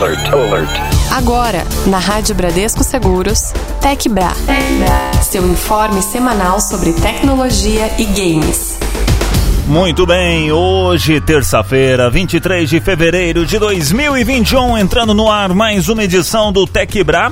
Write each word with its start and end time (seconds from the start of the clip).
alert, 0.00 0.32
alert. 0.32 0.70
Agora, 1.12 1.64
na 1.86 1.98
Rádio 1.98 2.34
Bradesco 2.34 2.82
Seguros, 2.82 3.52
TecBra. 3.82 4.32
Seu 5.22 5.46
informe 5.46 6.00
semanal 6.00 6.58
sobre 6.58 6.92
tecnologia 6.94 7.90
e 7.98 8.04
games. 8.04 8.78
Muito 9.66 10.06
bem, 10.06 10.50
hoje, 10.50 11.20
terça-feira, 11.20 12.08
23 12.08 12.68
de 12.68 12.80
fevereiro 12.80 13.44
de 13.44 13.58
2021, 13.58 14.78
entrando 14.78 15.12
no 15.12 15.30
ar 15.30 15.54
mais 15.54 15.88
uma 15.88 16.02
edição 16.02 16.50
do 16.50 16.66
TecBra. 16.66 17.30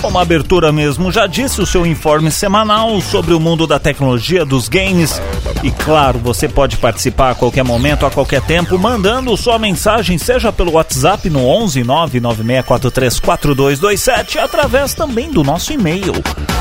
Como 0.00 0.18
a 0.18 0.22
abertura 0.22 0.72
mesmo 0.72 1.10
já 1.10 1.26
disse, 1.26 1.60
o 1.60 1.66
seu 1.66 1.84
informe 1.86 2.30
semanal 2.30 3.00
sobre 3.00 3.34
o 3.34 3.40
mundo 3.40 3.66
da 3.66 3.78
tecnologia, 3.78 4.44
dos 4.44 4.68
games. 4.68 5.20
E 5.62 5.70
claro, 5.70 6.18
você 6.18 6.48
pode 6.48 6.76
participar 6.76 7.30
a 7.30 7.34
qualquer 7.34 7.64
momento, 7.64 8.04
a 8.06 8.10
qualquer 8.10 8.42
tempo, 8.42 8.78
mandando 8.78 9.34
sua 9.36 9.58
mensagem, 9.58 10.18
seja 10.18 10.52
pelo 10.52 10.72
WhatsApp 10.72 11.30
no 11.30 11.46
11 11.46 11.82
996434227, 11.82 14.36
através 14.38 14.94
também 14.94 15.30
do 15.30 15.42
nosso 15.42 15.72
e-mail. 15.72 16.12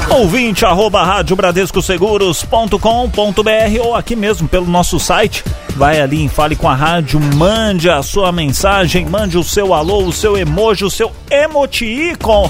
Ouvinte 0.09 0.65
arroba 0.65 1.03
radiobradescoseguros.com.br 1.03 3.79
ou 3.83 3.95
aqui 3.95 4.15
mesmo 4.15 4.47
pelo 4.47 4.67
nosso 4.67 4.99
site. 4.99 5.43
Vai 5.75 5.99
ali 5.99 6.21
em 6.21 6.29
Fale 6.29 6.55
com 6.55 6.69
a 6.69 6.73
Rádio, 6.73 7.19
mande 7.19 7.89
a 7.89 8.01
sua 8.01 8.31
mensagem, 8.31 9.05
mande 9.05 9.37
o 9.37 9.43
seu 9.43 9.73
alô, 9.73 10.03
o 10.03 10.13
seu 10.13 10.37
emoji, 10.37 10.85
o 10.85 10.89
seu 10.89 11.11
emoticon. 11.29 12.49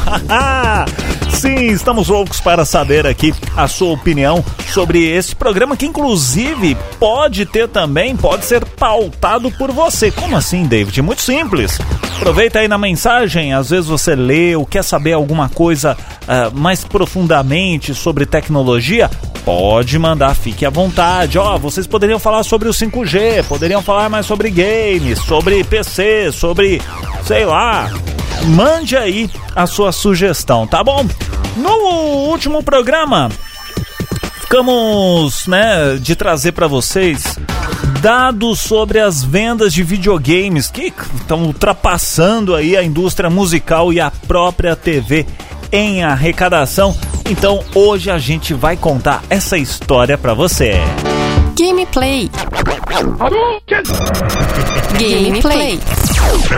Sim, 1.34 1.68
estamos 1.68 2.08
loucos 2.08 2.40
para 2.40 2.64
saber 2.64 3.06
aqui 3.06 3.34
a 3.58 3.68
sua 3.68 3.94
opinião 3.94 4.44
sobre 4.72 5.04
esse 5.04 5.36
programa 5.36 5.76
que 5.76 5.86
inclusive 5.86 6.78
pode 7.00 7.46
ter 7.46 7.68
também, 7.68 8.16
pode 8.16 8.46
ser 8.46 8.64
pautado 8.64 9.52
por 9.52 9.72
você. 9.72 10.12
Como 10.12 10.38
assim, 10.38 10.66
David? 10.66 11.02
Muito 11.02 11.22
simples. 11.22 11.80
Aproveita 12.18 12.60
aí 12.60 12.68
na 12.68 12.78
mensagem, 12.78 13.54
às 13.54 13.70
vezes 13.70 13.88
você 13.88 14.16
lê 14.16 14.56
ou 14.56 14.66
quer 14.66 14.84
saber 14.84 15.14
alguma 15.14 15.50
coisa 15.50 15.98
uh, 16.24 16.58
mais 16.58 16.84
profundamente 16.84 17.94
sobre 17.94 18.26
tecnologia, 18.26 19.10
pode 19.44 20.00
mandar, 20.00 20.34
fique 20.34 20.66
à 20.66 20.70
vontade. 20.70 21.38
Ó, 21.38 21.56
oh, 21.56 21.60
vocês 21.60 21.86
poderiam 21.86 22.18
falar 22.18 22.44
sobre 22.44 22.68
o 22.68 22.72
5G, 22.72 23.44
poderiam 23.44 23.82
falar 23.82 24.10
mais 24.10 24.26
sobre 24.26 24.50
games, 24.50 25.20
sobre 25.20 25.64
PC, 25.64 26.32
sobre, 26.32 26.82
sei 27.26 27.46
lá, 27.46 27.92
mande 28.46 28.98
aí 28.98 29.30
a 29.56 29.68
sua 29.68 29.92
sugestão, 29.92 30.66
tá 30.66 30.84
bom? 30.84 31.06
No 31.58 32.30
último 32.30 32.64
programa, 32.64 33.30
ficamos, 34.42 35.48
né, 35.48 35.98
de 36.00 36.16
trazer 36.16 36.54
para 36.54 36.68
vocês 36.68 37.38
dados 38.06 38.60
sobre 38.60 39.00
as 39.00 39.24
vendas 39.24 39.74
de 39.74 39.82
videogames 39.82 40.70
que 40.70 40.94
estão 41.16 41.46
ultrapassando 41.46 42.54
aí 42.54 42.78
a 42.78 42.84
indústria 42.84 43.32
musical 43.32 43.92
e 43.92 44.00
a 44.00 44.12
própria 44.12 44.76
TV 44.76 45.26
em 45.72 46.04
arrecadação. 46.04 46.96
Então, 47.28 47.64
hoje 47.74 48.12
a 48.12 48.20
gente 48.20 48.54
vai 48.54 48.78
contar 48.78 49.24
essa 49.28 49.58
história 49.58 50.20
para 50.20 50.36
você. 50.36 50.74
Gameplay. 51.58 52.30
Gameplay. 55.00 55.80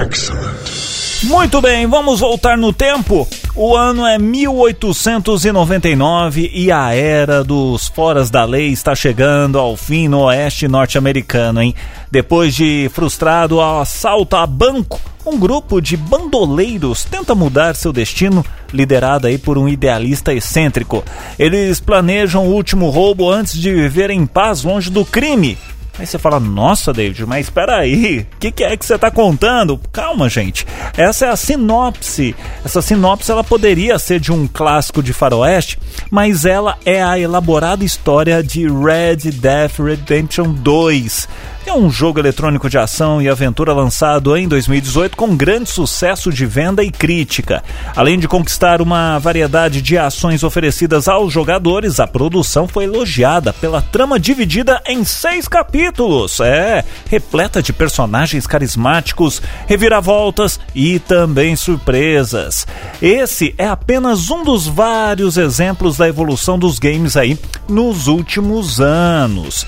Excellent. 0.02 0.78
Muito 1.23 1.62
bem, 1.62 1.88
vamos 1.88 2.20
voltar 2.20 2.58
no 2.58 2.73
tempo. 2.73 3.25
O 3.59 3.75
ano 3.75 4.05
é 4.05 4.19
1899 4.19 6.52
e 6.53 6.72
a 6.72 6.94
era 6.94 7.44
dos 7.44 7.88
foras 7.88 8.30
da 8.30 8.45
lei 8.45 8.67
está 8.67 8.94
chegando 8.94 9.58
ao 9.58 9.75
fim 9.75 10.08
no 10.08 10.25
oeste 10.25 10.67
norte-americano, 10.67 11.59
hein? 11.59 11.73
Depois 12.11 12.53
de 12.53 12.88
frustrado 12.94 13.59
ao 13.59 13.81
assalto 13.81 14.35
a 14.35 14.45
banco, 14.45 15.02
um 15.25 15.39
grupo 15.39 15.81
de 15.81 15.97
bandoleiros 15.97 17.03
tenta 17.03 17.33
mudar 17.33 17.75
seu 17.75 17.91
destino, 17.91 18.45
liderado 18.72 19.25
aí 19.25 19.39
por 19.39 19.58
um 19.58 19.67
idealista 19.67 20.31
excêntrico. 20.31 21.03
Eles 21.39 21.80
planejam 21.80 22.45
o 22.45 22.53
último 22.53 22.91
roubo 22.91 23.28
antes 23.28 23.59
de 23.59 23.73
viver 23.73 24.12
em 24.12 24.28
paz 24.28 24.63
longe 24.63 24.91
do 24.91 25.03
crime. 25.03 25.57
Aí 26.00 26.06
você 26.06 26.19
fala, 26.19 26.40
nossa, 26.40 26.94
David, 26.94 27.25
mas 27.25 27.47
espera 27.47 27.78
aí, 27.78 28.19
o 28.19 28.38
que, 28.40 28.52
que, 28.52 28.63
é 28.63 28.78
que 28.78 28.85
você 28.85 28.96
está 28.96 29.09
contando? 29.09 29.80
Calma, 29.91 30.30
gente. 30.30 30.66
Essa 30.96 31.25
é 31.25 31.30
a 31.30 31.35
sinopse. 31.35 32.35
Essa 32.63 32.81
sinopse 32.81 33.31
ela 33.31 33.44
poderia 33.44 33.97
ser 33.97 34.19
de 34.19 34.31
um 34.31 34.47
clássico 34.47 35.02
de 35.02 35.12
faroeste, 35.12 35.80
mas 36.12 36.46
ela 36.46 36.78
é 36.85 37.02
a 37.02 37.18
elaborada 37.18 37.84
história 37.84 38.44
de 38.44 38.68
Red 38.68 39.31
Death 39.31 39.80
Redemption 39.80 40.53
2 40.53 41.28
é 41.69 41.73
um 41.73 41.89
jogo 41.89 42.19
eletrônico 42.19 42.69
de 42.69 42.78
ação 42.78 43.22
e 43.22 43.28
aventura 43.28 43.73
lançado 43.73 44.35
em 44.38 44.47
2018 44.47 45.17
com 45.17 45.35
grande 45.35 45.69
sucesso 45.69 46.31
de 46.31 46.45
venda 46.45 46.81
e 46.81 46.89
crítica. 46.89 47.61
Além 47.95 48.17
de 48.17 48.28
conquistar 48.28 48.81
uma 48.81 49.19
variedade 49.19 49.81
de 49.81 49.97
ações 49.97 50.44
oferecidas 50.44 51.09
aos 51.09 51.33
jogadores, 51.33 52.00
a 52.00 52.07
produção 52.07 52.67
foi 52.67 52.85
elogiada 52.85 53.51
pela 53.51 53.81
trama 53.81 54.17
dividida 54.17 54.81
em 54.88 55.03
seis 55.03 55.47
capítulos. 55.47 56.39
É, 56.39 56.85
repleta 57.09 57.61
de 57.61 57.73
personagens 57.73 58.47
carismáticos, 58.47 59.41
reviravoltas 59.67 60.59
e 60.73 60.99
também 60.99 61.55
surpresas. 61.55 62.66
Esse 63.01 63.53
é 63.57 63.67
apenas 63.67 64.29
um 64.29 64.44
dos 64.44 64.67
vários 64.67 65.38
exemplos 65.38 65.97
da 65.97 66.07
evolução 66.07 66.57
dos 66.57 66.79
games 66.79 67.17
aí 67.17 67.38
nos 67.67 68.07
últimos 68.07 68.79
anos. 68.79 69.67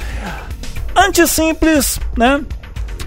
Antes 1.06 1.32
simples, 1.32 1.98
né? 2.18 2.42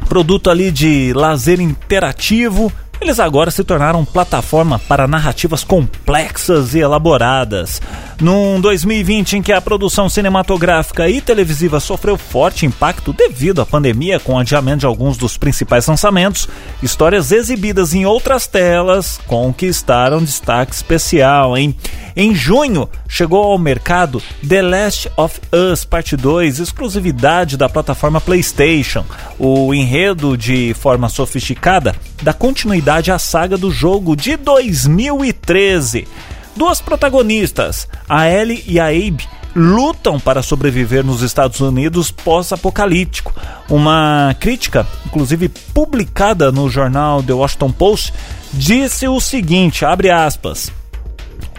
Produto 0.08 0.48
ali 0.48 0.70
de 0.70 1.12
lazer 1.12 1.60
interativo, 1.60 2.72
eles 2.98 3.20
agora 3.20 3.50
se 3.50 3.62
tornaram 3.62 4.02
plataforma 4.02 4.78
para 4.78 5.06
narrativas 5.06 5.62
complexas 5.62 6.74
e 6.74 6.78
elaboradas. 6.78 7.82
Num 8.22 8.60
2020 8.60 9.38
em 9.38 9.42
que 9.42 9.52
a 9.52 9.60
produção 9.60 10.08
cinematográfica 10.08 11.08
e 11.08 11.20
televisiva 11.20 11.80
sofreu 11.80 12.16
forte 12.16 12.64
impacto 12.64 13.12
devido 13.12 13.60
à 13.60 13.66
pandemia, 13.66 14.20
com 14.20 14.38
adiamento 14.38 14.78
de 14.78 14.86
alguns 14.86 15.16
dos 15.16 15.36
principais 15.36 15.88
lançamentos, 15.88 16.48
histórias 16.80 17.32
exibidas 17.32 17.92
em 17.94 18.06
outras 18.06 18.46
telas 18.46 19.18
conquistaram 19.26 20.22
destaque 20.22 20.72
especial, 20.72 21.58
hein? 21.58 21.74
Em 22.14 22.32
junho, 22.32 22.88
chegou 23.08 23.42
ao 23.42 23.58
mercado 23.58 24.22
The 24.48 24.62
Last 24.62 25.10
of 25.16 25.40
Us 25.52 25.84
Parte 25.84 26.16
2, 26.16 26.60
exclusividade 26.60 27.56
da 27.56 27.68
plataforma 27.68 28.20
PlayStation. 28.20 29.04
O 29.36 29.74
enredo, 29.74 30.36
de 30.36 30.72
forma 30.74 31.08
sofisticada, 31.08 31.92
dá 32.22 32.32
continuidade 32.32 33.10
à 33.10 33.18
saga 33.18 33.58
do 33.58 33.72
jogo 33.72 34.14
de 34.14 34.36
2013. 34.36 36.06
Duas 36.54 36.80
protagonistas, 36.80 37.88
a 38.08 38.28
Ellie 38.28 38.62
e 38.66 38.78
a 38.78 38.86
Abe, 38.86 39.26
lutam 39.54 40.20
para 40.20 40.42
sobreviver 40.42 41.04
nos 41.04 41.22
Estados 41.22 41.60
Unidos 41.60 42.10
pós-apocalíptico. 42.10 43.34
Uma 43.68 44.36
crítica, 44.38 44.86
inclusive 45.06 45.48
publicada 45.48 46.52
no 46.52 46.68
jornal 46.68 47.22
The 47.22 47.32
Washington 47.32 47.72
Post, 47.72 48.12
disse 48.52 49.08
o 49.08 49.20
seguinte, 49.20 49.84
abre 49.84 50.10
aspas: 50.10 50.70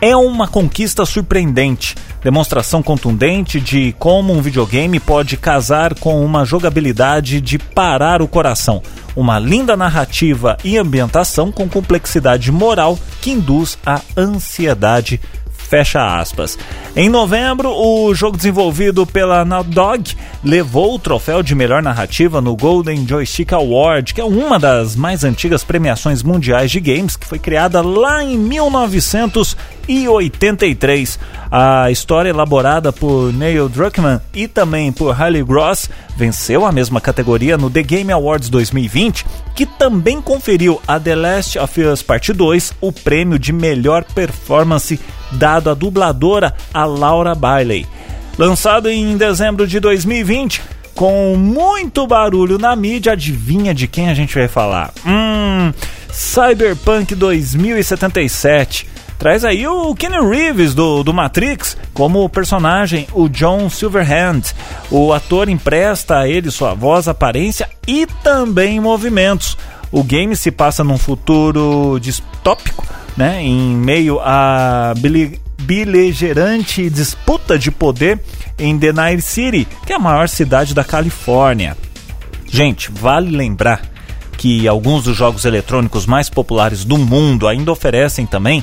É 0.06 0.18
uma 0.18 0.50
conquista 0.50 1.06
surpreendente, 1.06 1.96
demonstração 2.22 2.84
contundente 2.84 3.62
de 3.62 3.96
como 3.98 4.34
um 4.34 4.42
videogame 4.42 5.00
pode 5.00 5.38
casar 5.38 5.96
com 5.96 6.26
uma 6.26 6.44
jogabilidade 6.44 7.40
de 7.40 7.58
parar 7.58 8.22
o 8.22 8.28
coração. 8.28 8.84
Uma 9.16 9.40
linda 9.40 9.78
narrativa 9.78 10.58
e 10.62 10.78
ambientação 10.78 11.54
com 11.54 11.70
complexidade 11.70 12.52
moral 12.52 13.00
que 13.22 13.32
induz 13.32 13.78
a 13.86 14.02
ansiedade. 14.18 15.22
Fecha 15.74 16.20
aspas. 16.20 16.60
Em 16.96 17.08
novembro, 17.10 17.70
o 17.70 18.14
jogo 18.14 18.36
desenvolvido 18.36 19.08
pela 19.08 19.46
Naughty 19.46 19.70
Dog 19.72 20.18
levou 20.44 20.94
o 20.94 21.00
troféu 21.00 21.42
de 21.42 21.56
melhor 21.56 21.82
narrativa 21.82 22.42
no 22.42 22.56
Golden 22.56 23.08
Joystick 23.08 23.54
Award, 23.54 24.14
que 24.14 24.22
é 24.22 24.26
uma 24.26 24.60
das 24.60 24.96
mais 24.96 25.24
antigas 25.24 25.64
premiações 25.64 26.22
mundiais 26.22 26.70
de 26.70 26.82
games, 26.82 27.16
que 27.16 27.26
foi 27.26 27.40
criada 27.40 27.82
lá 27.82 28.22
em 28.22 28.38
1983. 29.88 31.20
A 31.52 31.92
história 31.92 32.30
elaborada 32.30 32.92
por 32.92 33.32
Neil 33.34 33.70
Druckmann 33.70 34.20
e 34.34 34.48
também 34.48 34.92
por 34.92 35.20
Harley 35.20 35.44
Gross 35.44 35.90
venceu 36.16 36.66
a 36.66 36.72
mesma 36.72 37.00
categoria 37.00 37.58
no 37.58 37.70
The 37.70 37.84
Game 37.84 38.12
Awards 38.12 38.50
2020, 38.50 39.26
que 39.56 39.66
também 39.66 40.22
conferiu 40.22 40.82
a 40.88 41.00
The 41.00 41.16
Last 41.16 41.60
of 41.60 41.82
Us 41.82 42.02
Part 42.02 42.34
2 42.34 42.74
o 42.82 42.92
prêmio 42.92 43.38
de 43.38 43.54
melhor 43.54 44.04
performance 44.04 45.00
dado 45.32 45.70
à 45.70 45.74
dubladora 45.74 46.54
a 46.74 46.86
Laura 46.86 47.36
Bailey. 47.36 47.86
Lançado 48.38 48.90
em 48.90 49.16
dezembro 49.16 49.68
de 49.68 49.80
2020, 49.80 50.62
com 50.96 51.36
muito 51.36 52.08
barulho 52.08 52.58
na 52.58 52.76
mídia, 52.76 53.14
adivinha 53.14 53.74
de 53.74 53.88
quem 53.88 54.10
a 54.10 54.14
gente 54.14 54.34
vai 54.34 54.48
falar? 54.48 54.92
Hum, 55.06 55.72
Cyberpunk 56.12 57.14
2077. 57.16 58.93
Traz 59.24 59.46
aí 59.46 59.66
o 59.66 59.96
Kenny 59.96 60.20
Reeves 60.20 60.74
do, 60.74 61.02
do 61.02 61.14
Matrix 61.14 61.78
como 61.94 62.28
personagem, 62.28 63.08
o 63.14 63.30
John 63.30 63.70
Silverhand. 63.70 64.42
O 64.92 65.14
ator 65.14 65.48
empresta 65.48 66.20
a 66.20 66.28
ele 66.28 66.52
sua 66.52 66.74
voz, 66.74 67.08
aparência 67.08 67.70
e 67.88 68.06
também 68.22 68.82
movimentos. 68.82 69.58
O 69.94 70.04
game 70.04 70.36
se 70.36 70.52
passa 70.52 70.84
num 70.84 70.98
futuro 70.98 71.98
distópico, 72.02 72.86
né, 73.16 73.42
em 73.42 73.74
meio 73.78 74.20
a 74.20 74.94
beligerante 75.58 76.90
disputa 76.90 77.58
de 77.58 77.72
poder 77.72 78.20
em 78.60 78.76
Denver 78.76 79.22
City, 79.22 79.66
que 79.86 79.94
é 79.94 79.96
a 79.96 80.00
maior 80.00 80.28
cidade 80.28 80.74
da 80.74 80.84
Califórnia. 80.84 81.78
Gente, 82.46 82.92
vale 82.92 83.34
lembrar 83.34 83.84
que 84.38 84.68
alguns 84.68 85.06
dos 85.06 85.16
jogos 85.16 85.46
eletrônicos 85.46 86.06
mais 86.06 86.30
populares 86.30 86.84
do 86.84 86.98
mundo 86.98 87.48
ainda 87.48 87.72
oferecem 87.72 88.26
também 88.26 88.62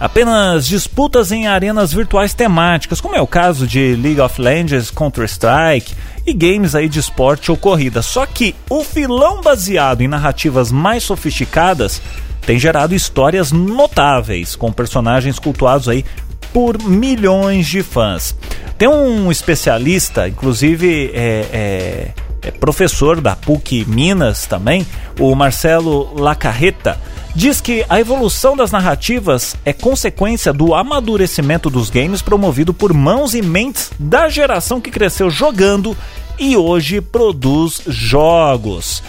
apenas 0.00 0.66
disputas 0.66 1.32
em 1.32 1.46
arenas 1.46 1.92
virtuais 1.92 2.34
temáticas, 2.34 3.00
como 3.00 3.16
é 3.16 3.20
o 3.20 3.26
caso 3.26 3.66
de 3.66 3.94
League 3.96 4.20
of 4.20 4.40
Legends, 4.40 4.90
Counter-Strike 4.90 5.94
e 6.26 6.32
games 6.32 6.74
aí 6.74 6.88
de 6.88 6.98
esporte 6.98 7.50
ou 7.50 7.56
corrida. 7.56 8.02
Só 8.02 8.26
que 8.26 8.54
o 8.68 8.84
filão 8.84 9.40
baseado 9.40 10.02
em 10.02 10.08
narrativas 10.08 10.70
mais 10.70 11.02
sofisticadas 11.02 12.00
tem 12.42 12.58
gerado 12.58 12.94
histórias 12.94 13.52
notáveis, 13.52 14.56
com 14.56 14.72
personagens 14.72 15.38
cultuados 15.38 15.88
aí 15.88 16.04
por 16.52 16.82
milhões 16.82 17.66
de 17.66 17.82
fãs. 17.82 18.34
Tem 18.78 18.88
um 18.88 19.30
especialista, 19.30 20.28
inclusive 20.28 21.10
é, 21.12 21.46
é, 21.52 22.10
é 22.42 22.50
professor 22.50 23.20
da 23.20 23.34
PUC 23.34 23.84
Minas 23.86 24.46
também, 24.46 24.86
o 25.18 25.34
Marcelo 25.34 26.14
Lacarreta, 26.14 27.00
diz 27.34 27.60
que 27.60 27.84
a 27.88 28.00
evolução 28.00 28.56
das 28.56 28.70
narrativas 28.70 29.56
é 29.64 29.72
consequência 29.72 30.52
do 30.52 30.74
amadurecimento 30.74 31.68
dos 31.70 31.90
games 31.90 32.22
promovido 32.22 32.72
por 32.72 32.92
mãos 32.92 33.34
e 33.34 33.42
mentes 33.42 33.90
da 33.98 34.28
geração 34.28 34.80
que 34.80 34.90
cresceu 34.90 35.30
jogando 35.30 35.96
e 36.38 36.56
hoje 36.56 37.00
produz 37.00 37.82
jogos. 37.86 39.02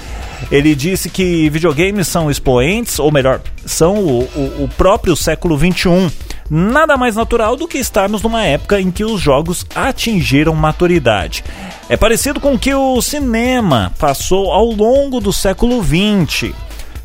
Ele 0.52 0.74
disse 0.74 1.10
que 1.10 1.50
videogames 1.50 2.08
são 2.08 2.32
expoentes, 2.32 2.98
ou 2.98 3.12
melhor, 3.12 3.42
são 3.66 3.98
o, 3.98 4.24
o, 4.24 4.64
o 4.64 4.70
próprio 4.78 5.16
século 5.16 5.58
XXI. 5.58 6.12
Nada 6.50 6.98
mais 6.98 7.16
natural 7.16 7.56
do 7.56 7.68
que 7.68 7.78
estarmos 7.78 8.24
numa 8.24 8.44
época 8.44 8.82
em 8.82 8.90
que 8.90 9.06
os 9.06 9.22
jogos 9.22 9.66
atingiram 9.76 10.56
maturidade. 10.56 11.44
É 11.88 11.96
parecido 11.96 12.40
com 12.40 12.54
o 12.54 12.60
que 12.60 12.74
o 12.74 13.02
cinema 13.02 13.94
passou 14.00 14.52
ao 14.52 14.66
longo 14.66 15.20
do 15.20 15.32
século 15.32 15.84
XX. 15.84 16.52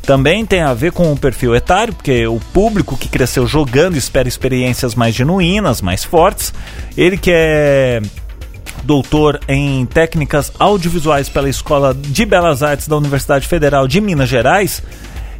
Também 0.01 0.45
tem 0.45 0.61
a 0.61 0.73
ver 0.73 0.91
com 0.91 1.11
o 1.11 1.17
perfil 1.17 1.55
etário, 1.55 1.93
porque 1.93 2.27
o 2.27 2.39
público 2.53 2.97
que 2.97 3.09
cresceu 3.09 3.47
jogando 3.47 3.97
espera 3.97 4.27
experiências 4.27 4.93
mais 4.95 5.13
genuínas, 5.15 5.81
mais 5.81 6.03
fortes. 6.03 6.53
Ele 6.95 7.17
que 7.17 7.31
é 7.33 8.01
doutor 8.83 9.39
em 9.47 9.85
técnicas 9.85 10.51
audiovisuais 10.59 11.27
pela 11.27 11.49
Escola 11.49 11.93
de 11.93 12.25
Belas 12.25 12.61
Artes 12.61 12.87
da 12.87 12.97
Universidade 12.97 13.47
Federal 13.47 13.87
de 13.87 13.99
Minas 13.99 14.29
Gerais, 14.29 14.81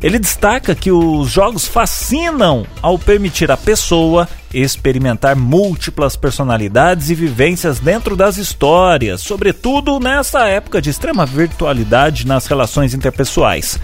ele 0.05 0.19
destaca 0.19 0.75
que 0.75 0.91
os 0.91 1.31
jogos 1.31 1.65
fascinam 1.65 2.63
ao 2.79 2.99
permitir 2.99 3.49
à 3.49 3.57
pessoa 3.57 4.29
experimentar 4.53 5.35
múltiplas 5.35 6.15
personalidades 6.15 7.09
e 7.09 7.15
vivências 7.15 7.79
dentro 7.79 8.15
das 8.15 8.37
histórias, 8.37 9.21
sobretudo 9.21 9.99
nessa 9.99 10.45
época 10.45 10.79
de 10.79 10.91
extrema 10.91 11.25
virtualidade 11.25 12.27
nas 12.27 12.45
relações 12.45 12.93
interpessoais. 12.93 13.79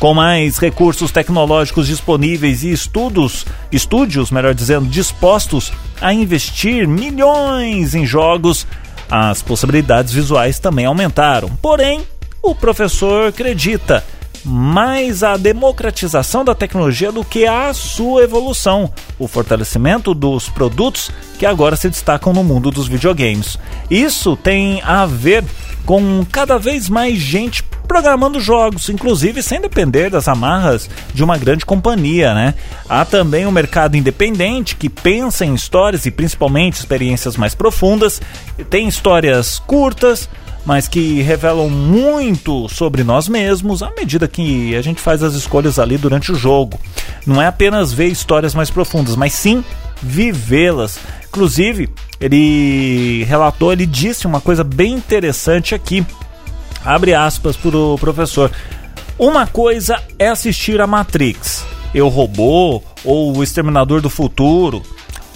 Com 0.00 0.14
mais 0.14 0.56
recursos 0.56 1.10
tecnológicos 1.12 1.86
disponíveis 1.86 2.64
e 2.64 2.72
estudos, 2.72 3.44
estúdios, 3.70 4.30
melhor 4.30 4.54
dizendo, 4.54 4.86
dispostos 4.86 5.70
a 6.00 6.10
investir 6.10 6.88
milhões 6.88 7.94
em 7.94 8.06
jogos, 8.06 8.66
as 9.10 9.42
possibilidades 9.42 10.10
visuais 10.10 10.58
também 10.58 10.86
aumentaram. 10.86 11.50
Porém, 11.60 12.00
o 12.42 12.54
professor 12.54 13.28
acredita 13.28 14.02
mais 14.46 15.24
a 15.24 15.36
democratização 15.36 16.44
da 16.44 16.54
tecnologia 16.54 17.10
do 17.10 17.24
que 17.24 17.46
a 17.46 17.74
sua 17.74 18.22
evolução, 18.22 18.90
o 19.18 19.26
fortalecimento 19.26 20.14
dos 20.14 20.48
produtos 20.48 21.10
que 21.36 21.44
agora 21.44 21.74
se 21.74 21.90
destacam 21.90 22.32
no 22.32 22.44
mundo 22.44 22.70
dos 22.70 22.86
videogames. 22.86 23.58
Isso 23.90 24.36
tem 24.36 24.80
a 24.82 25.04
ver 25.04 25.44
com 25.84 26.24
cada 26.30 26.58
vez 26.58 26.88
mais 26.88 27.18
gente 27.18 27.62
programando 27.86 28.40
jogos, 28.40 28.88
inclusive 28.88 29.42
sem 29.42 29.60
depender 29.60 30.10
das 30.10 30.28
amarras 30.28 30.88
de 31.14 31.22
uma 31.24 31.38
grande 31.38 31.64
companhia, 31.64 32.34
né? 32.34 32.54
Há 32.88 33.04
também 33.04 33.46
um 33.46 33.52
mercado 33.52 33.96
independente 33.96 34.76
que 34.76 34.88
pensa 34.88 35.44
em 35.44 35.54
histórias 35.54 36.06
e 36.06 36.10
principalmente 36.10 36.74
experiências 36.74 37.36
mais 37.36 37.54
profundas, 37.54 38.20
tem 38.68 38.88
histórias 38.88 39.60
curtas, 39.60 40.28
mas 40.66 40.86
que 40.86 41.22
revelam 41.22 41.70
muito 41.70 42.68
sobre 42.68 43.02
nós 43.02 43.28
mesmos 43.28 43.82
à 43.82 43.90
medida 43.96 44.28
que 44.28 44.76
a 44.76 44.82
gente 44.82 45.00
faz 45.00 45.22
as 45.22 45.32
escolhas 45.34 45.78
ali 45.78 45.96
durante 45.96 46.30
o 46.30 46.34
jogo. 46.34 46.78
Não 47.26 47.40
é 47.40 47.46
apenas 47.46 47.92
ver 47.92 48.08
histórias 48.08 48.54
mais 48.54 48.70
profundas, 48.70 49.16
mas 49.16 49.32
sim 49.32 49.64
vivê-las. 50.02 50.98
Inclusive, 51.28 51.88
ele 52.20 53.24
relatou, 53.24 53.72
ele 53.72 53.86
disse 53.86 54.26
uma 54.26 54.42
coisa 54.42 54.62
bem 54.62 54.92
interessante 54.92 55.74
aqui 55.74 56.04
Abre 56.86 57.14
aspas 57.14 57.56
para 57.56 57.76
o 57.76 57.98
professor. 57.98 58.48
Uma 59.18 59.44
coisa 59.44 60.00
é 60.20 60.28
assistir 60.28 60.80
a 60.80 60.86
Matrix, 60.86 61.64
Eu 61.92 62.06
Robô 62.06 62.80
ou 63.04 63.36
O 63.36 63.42
Exterminador 63.42 64.00
do 64.00 64.08
Futuro. 64.08 64.84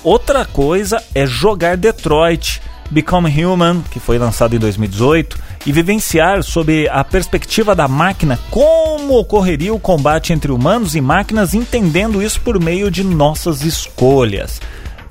Outra 0.04 0.44
coisa 0.44 1.02
é 1.12 1.26
jogar 1.26 1.76
Detroit, 1.76 2.62
Become 2.90 3.44
Human, 3.44 3.82
que 3.90 4.00
foi 4.00 4.18
lançado 4.18 4.56
em 4.56 4.58
2018, 4.58 5.38
e 5.64 5.72
vivenciar 5.72 6.42
sob 6.42 6.88
a 6.88 7.04
perspectiva 7.04 7.74
da 7.74 7.86
máquina 7.86 8.38
como 8.50 9.18
ocorreria 9.18 9.72
o 9.72 9.78
combate 9.78 10.32
entre 10.32 10.50
humanos 10.50 10.96
e 10.96 11.00
máquinas, 11.00 11.54
entendendo 11.54 12.22
isso 12.22 12.40
por 12.40 12.58
meio 12.60 12.90
de 12.90 13.04
nossas 13.04 13.62
escolhas. 13.62 14.60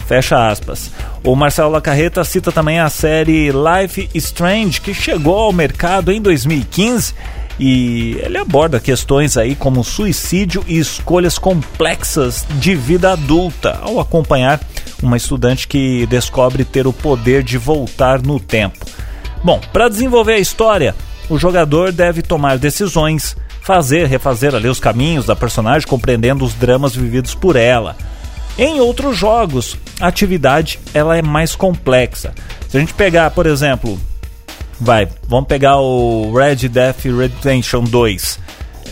Fecha 0.05 0.49
aspas. 0.49 0.91
O 1.23 1.35
Marcelo 1.35 1.69
Lacarreta 1.69 2.23
cita 2.23 2.51
também 2.51 2.79
a 2.79 2.89
série 2.89 3.51
Life 3.51 4.09
Strange, 4.15 4.81
que 4.81 4.93
chegou 4.93 5.37
ao 5.37 5.53
mercado 5.53 6.11
em 6.11 6.19
2015 6.19 7.13
e 7.59 8.17
ele 8.23 8.37
aborda 8.37 8.79
questões 8.79 9.35
aí 9.35 9.53
como 9.53 9.83
suicídio 9.83 10.63
e 10.67 10.79
escolhas 10.79 11.37
complexas 11.37 12.45
de 12.51 12.73
vida 12.73 13.11
adulta 13.11 13.77
ao 13.81 13.99
acompanhar 13.99 14.61
uma 15.03 15.17
estudante 15.17 15.67
que 15.67 16.05
descobre 16.07 16.63
ter 16.63 16.87
o 16.87 16.93
poder 16.93 17.43
de 17.43 17.57
voltar 17.57 18.21
no 18.21 18.39
tempo. 18.39 18.85
Bom, 19.43 19.59
para 19.73 19.89
desenvolver 19.89 20.33
a 20.33 20.39
história, 20.39 20.95
o 21.29 21.37
jogador 21.37 21.91
deve 21.91 22.21
tomar 22.21 22.57
decisões, 22.57 23.35
fazer, 23.61 24.07
refazer 24.07 24.55
ali 24.55 24.67
os 24.67 24.79
caminhos 24.79 25.25
da 25.25 25.35
personagem, 25.35 25.87
compreendendo 25.87 26.43
os 26.43 26.53
dramas 26.53 26.95
vividos 26.95 27.35
por 27.35 27.55
ela. 27.55 27.95
Em 28.57 28.79
outros 28.79 29.17
jogos, 29.17 29.77
a 30.01 30.07
atividade 30.07 30.79
ela 30.93 31.17
é 31.17 31.21
mais 31.21 31.55
complexa. 31.55 32.33
Se 32.67 32.75
a 32.75 32.79
gente 32.79 32.93
pegar, 32.93 33.31
por 33.31 33.45
exemplo, 33.45 33.99
vai, 34.79 35.07
vamos 35.27 35.47
pegar 35.47 35.77
o 35.77 36.33
Red 36.33 36.67
Death 36.67 37.05
Redemption 37.05 37.83
2. 37.83 38.39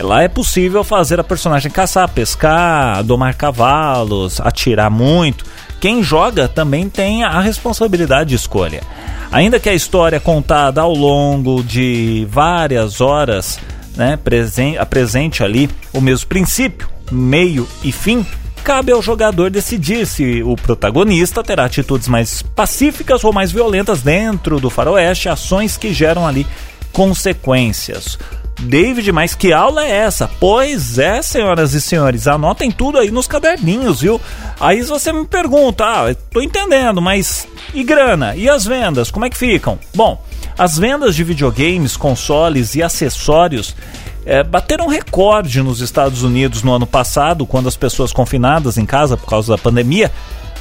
Lá 0.00 0.22
é 0.22 0.28
possível 0.28 0.84
fazer 0.84 1.18
a 1.18 1.24
personagem 1.24 1.70
caçar, 1.70 2.08
pescar, 2.08 3.02
domar 3.02 3.34
cavalos, 3.34 4.40
atirar 4.40 4.90
muito. 4.90 5.44
Quem 5.80 6.02
joga 6.02 6.46
também 6.46 6.88
tem 6.88 7.24
a 7.24 7.40
responsabilidade 7.40 8.30
de 8.30 8.36
escolha. 8.36 8.82
Ainda 9.30 9.58
que 9.58 9.68
a 9.68 9.74
história 9.74 10.20
contada 10.20 10.80
ao 10.80 10.92
longo 10.92 11.62
de 11.62 12.26
várias 12.30 13.00
horas, 13.00 13.58
né, 13.96 14.16
presen 14.16 14.78
apresente 14.78 15.42
ali 15.42 15.68
o 15.92 16.00
mesmo 16.00 16.28
princípio, 16.28 16.88
meio 17.10 17.68
e 17.82 17.90
fim, 17.90 18.24
cabe 18.68 18.92
ao 18.92 19.00
jogador 19.00 19.48
decidir 19.48 20.06
se 20.06 20.42
o 20.42 20.54
protagonista 20.54 21.42
terá 21.42 21.64
atitudes 21.64 22.06
mais 22.06 22.42
pacíficas 22.42 23.24
ou 23.24 23.32
mais 23.32 23.50
violentas 23.50 24.02
dentro 24.02 24.60
do 24.60 24.68
faroeste, 24.68 25.30
ações 25.30 25.78
que 25.78 25.90
geram 25.90 26.26
ali 26.26 26.46
consequências. 26.92 28.18
David, 28.60 29.10
mas 29.10 29.34
que 29.34 29.54
aula 29.54 29.86
é 29.86 29.90
essa? 29.90 30.28
Pois 30.38 30.98
é, 30.98 31.22
senhoras 31.22 31.72
e 31.72 31.80
senhores, 31.80 32.26
anotem 32.26 32.70
tudo 32.70 32.98
aí 32.98 33.10
nos 33.10 33.26
caderninhos, 33.26 34.02
viu? 34.02 34.20
Aí 34.60 34.82
você 34.82 35.14
me 35.14 35.24
pergunta, 35.24 35.86
ah, 35.86 36.14
tô 36.30 36.42
entendendo, 36.42 37.00
mas 37.00 37.48
e 37.72 37.82
grana? 37.82 38.36
E 38.36 38.50
as 38.50 38.66
vendas, 38.66 39.10
como 39.10 39.24
é 39.24 39.30
que 39.30 39.38
ficam? 39.38 39.78
Bom, 39.94 40.22
as 40.58 40.76
vendas 40.76 41.16
de 41.16 41.24
videogames, 41.24 41.96
consoles 41.96 42.74
e 42.74 42.82
acessórios 42.82 43.74
é, 44.28 44.44
bateram 44.44 44.86
recorde 44.86 45.62
nos 45.62 45.80
Estados 45.80 46.22
Unidos 46.22 46.62
no 46.62 46.74
ano 46.74 46.86
passado, 46.86 47.46
quando 47.46 47.66
as 47.66 47.76
pessoas 47.76 48.12
confinadas 48.12 48.76
em 48.76 48.84
casa 48.84 49.16
por 49.16 49.26
causa 49.26 49.56
da 49.56 49.58
pandemia 49.60 50.12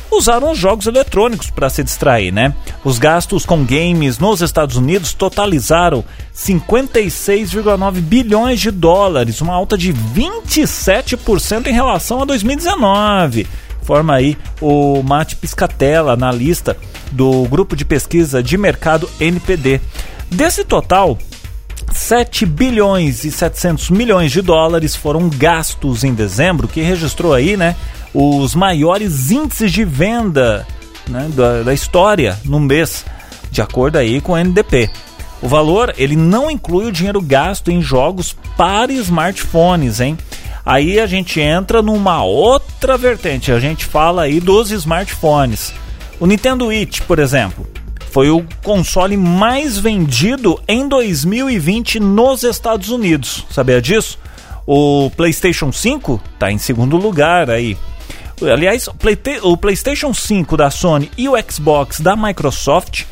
usaram 0.09 0.53
os 0.53 0.57
jogos 0.57 0.87
eletrônicos 0.87 1.49
para 1.49 1.69
se 1.69 1.83
distrair, 1.83 2.31
né? 2.31 2.53
Os 2.81 2.97
gastos 2.97 3.45
com 3.45 3.65
games 3.65 4.19
nos 4.19 4.41
Estados 4.41 4.77
Unidos 4.77 5.13
totalizaram 5.13 6.01
56,9 6.33 7.99
bilhões 7.99 8.61
de 8.61 8.71
dólares, 8.71 9.41
uma 9.41 9.53
alta 9.53 9.77
de 9.77 9.93
27% 9.93 11.67
em 11.67 11.73
relação 11.73 12.21
a 12.21 12.25
2019. 12.25 13.45
Forma 13.81 14.15
aí 14.15 14.37
o 14.61 15.03
Mate 15.03 15.35
Piscatella, 15.35 16.13
analista 16.13 16.77
do 17.11 17.43
grupo 17.49 17.75
de 17.75 17.83
pesquisa 17.83 18.41
de 18.41 18.57
mercado 18.57 19.09
NPD. 19.19 19.81
Desse 20.29 20.63
total, 20.63 21.17
7 21.93 22.45
bilhões 22.45 23.23
e 23.23 23.31
700 23.31 23.89
milhões 23.89 24.31
de 24.31 24.41
dólares 24.41 24.95
foram 24.95 25.29
gastos 25.29 26.03
em 26.03 26.13
dezembro, 26.13 26.67
que 26.67 26.81
registrou 26.81 27.33
aí, 27.33 27.57
né, 27.57 27.75
os 28.13 28.55
maiores 28.55 29.31
índices 29.31 29.71
de 29.71 29.83
venda 29.83 30.65
né, 31.07 31.29
da, 31.33 31.63
da 31.63 31.73
história 31.73 32.37
no 32.43 32.59
mês, 32.59 33.05
de 33.51 33.61
acordo 33.61 33.97
aí 33.97 34.21
com 34.21 34.33
o 34.33 34.37
NDP. 34.37 34.89
O 35.41 35.47
valor 35.47 35.93
ele 35.97 36.15
não 36.15 36.49
inclui 36.49 36.85
o 36.85 36.91
dinheiro 36.91 37.21
gasto 37.21 37.69
em 37.69 37.81
jogos 37.81 38.35
para 38.55 38.91
smartphones, 38.91 39.99
hein? 39.99 40.17
Aí 40.65 40.99
a 40.99 41.07
gente 41.07 41.39
entra 41.39 41.81
numa 41.81 42.23
outra 42.23 42.97
vertente. 42.97 43.51
A 43.51 43.59
gente 43.59 43.85
fala 43.85 44.23
aí 44.23 44.39
dos 44.39 44.71
smartphones. 44.71 45.73
O 46.19 46.25
Nintendo 46.25 46.65
Switch, 46.65 47.01
por 47.01 47.19
exemplo, 47.19 47.65
foi 48.11 48.29
o 48.29 48.43
console 48.63 49.17
mais 49.17 49.77
vendido 49.77 50.59
em 50.67 50.87
2020 50.87 51.99
nos 51.99 52.43
Estados 52.43 52.89
Unidos. 52.89 53.45
Sabia 53.51 53.81
disso? 53.81 54.17
O 54.65 55.11
PlayStation 55.15 55.71
5 55.71 56.21
está 56.33 56.51
em 56.51 56.57
segundo 56.57 56.97
lugar 56.97 57.49
aí. 57.49 57.77
Aliás, 58.41 58.87
o 59.41 59.57
PlayStation 59.57 60.13
5 60.13 60.57
da 60.57 60.69
Sony 60.69 61.11
e 61.17 61.27
o 61.27 61.33
Xbox 61.49 61.99
da 61.99 62.15
Microsoft 62.15 63.05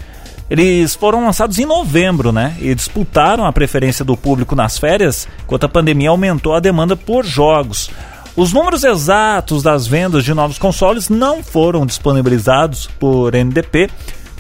eles 0.50 0.94
foram 0.94 1.26
lançados 1.26 1.58
em 1.58 1.66
novembro, 1.66 2.32
né? 2.32 2.56
E 2.60 2.74
disputaram 2.76 3.46
a 3.46 3.54
preferência 3.54 4.06
do 4.06 4.16
público 4.16 4.56
nas 4.56 4.78
férias, 4.78 5.28
enquanto 5.44 5.64
a 5.64 5.70
pandemia 5.70 6.10
aumentou 6.10 6.54
a 6.54 6.60
demanda 6.60 6.96
por 6.96 7.26
jogos. 7.26 7.90
Os 8.36 8.54
números 8.54 8.84
exatos 8.84 9.64
das 9.64 9.88
vendas 9.88 10.24
de 10.24 10.34
novos 10.34 10.60
consoles 10.60 11.10
não 11.10 11.42
foram 11.42 11.86
disponibilizados 11.86 12.88
por 13.00 13.34
NDP, 13.34 13.90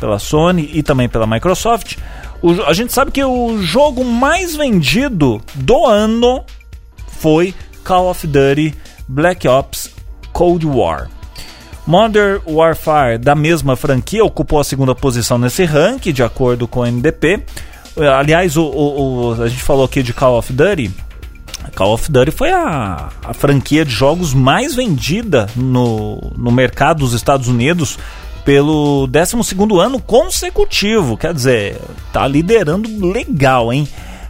pela 0.05 0.19
Sony 0.19 0.69
e 0.71 0.83
também 0.83 1.09
pela 1.09 1.25
Microsoft. 1.25 1.97
O, 2.41 2.61
a 2.63 2.73
gente 2.73 2.93
sabe 2.93 3.09
que 3.09 3.23
o 3.23 3.59
jogo 3.61 4.05
mais 4.05 4.55
vendido 4.55 5.41
do 5.55 5.85
ano 5.85 6.43
foi 7.07 7.55
Call 7.83 8.11
of 8.11 8.27
Duty 8.27 8.75
Black 9.07 9.47
Ops 9.47 9.89
Cold 10.31 10.65
War. 10.67 11.09
Modern 11.87 12.41
Warfare, 12.47 13.17
da 13.17 13.35
mesma 13.35 13.75
franquia, 13.75 14.23
ocupou 14.23 14.59
a 14.59 14.63
segunda 14.63 14.93
posição 14.93 15.37
nesse 15.37 15.65
ranking, 15.65 16.11
de 16.11 16.23
acordo 16.23 16.67
com 16.67 16.81
o 16.81 16.85
NDP. 16.85 17.43
Aliás, 18.17 18.57
o, 18.57 18.63
o, 18.63 19.35
o, 19.35 19.41
a 19.41 19.47
gente 19.47 19.61
falou 19.61 19.85
aqui 19.85 20.03
de 20.03 20.13
Call 20.13 20.37
of 20.37 20.51
Duty. 20.51 20.91
Call 21.75 21.93
of 21.93 22.11
Duty 22.11 22.31
foi 22.31 22.51
a, 22.51 23.09
a 23.23 23.33
franquia 23.33 23.85
de 23.85 23.91
jogos 23.91 24.33
mais 24.33 24.75
vendida 24.75 25.47
no, 25.55 26.31
no 26.35 26.51
mercado 26.51 26.99
dos 26.99 27.13
Estados 27.13 27.47
Unidos 27.47 27.97
pelo 28.45 29.07
12 29.07 29.35
ano 29.81 29.99
consecutivo. 29.99 31.17
Quer 31.17 31.33
dizer, 31.33 31.81
tá 32.13 32.27
liderando 32.27 32.87
legal, 33.11 33.73
hein? 33.73 33.87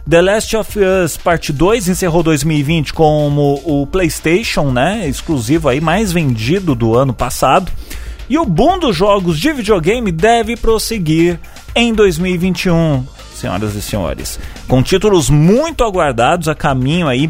The 0.08 0.22
Last 0.22 0.56
of 0.56 0.78
Us 0.78 1.16
Parte 1.16 1.52
2 1.52 1.88
encerrou 1.88 2.22
2020 2.22 2.92
como 2.92 3.60
o 3.64 3.86
PlayStation, 3.86 4.70
né, 4.70 5.06
exclusivo 5.08 5.68
aí 5.68 5.80
mais 5.80 6.12
vendido 6.12 6.74
do 6.74 6.94
ano 6.94 7.12
passado. 7.12 7.70
E 8.28 8.38
o 8.38 8.44
boom 8.44 8.78
dos 8.78 8.96
jogos 8.96 9.38
de 9.38 9.52
videogame 9.52 10.10
deve 10.10 10.56
prosseguir 10.56 11.38
em 11.74 11.92
2021, 11.92 13.04
senhoras 13.34 13.74
e 13.74 13.82
senhores, 13.82 14.38
com 14.66 14.82
títulos 14.82 15.28
muito 15.28 15.84
aguardados 15.84 16.48
a 16.48 16.54
caminho 16.54 17.08
aí 17.08 17.28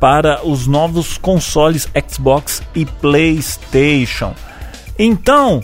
para 0.00 0.46
os 0.46 0.66
novos 0.66 1.16
consoles 1.16 1.88
Xbox 2.08 2.62
e 2.74 2.84
PlayStation. 2.84 4.34
Então, 4.98 5.62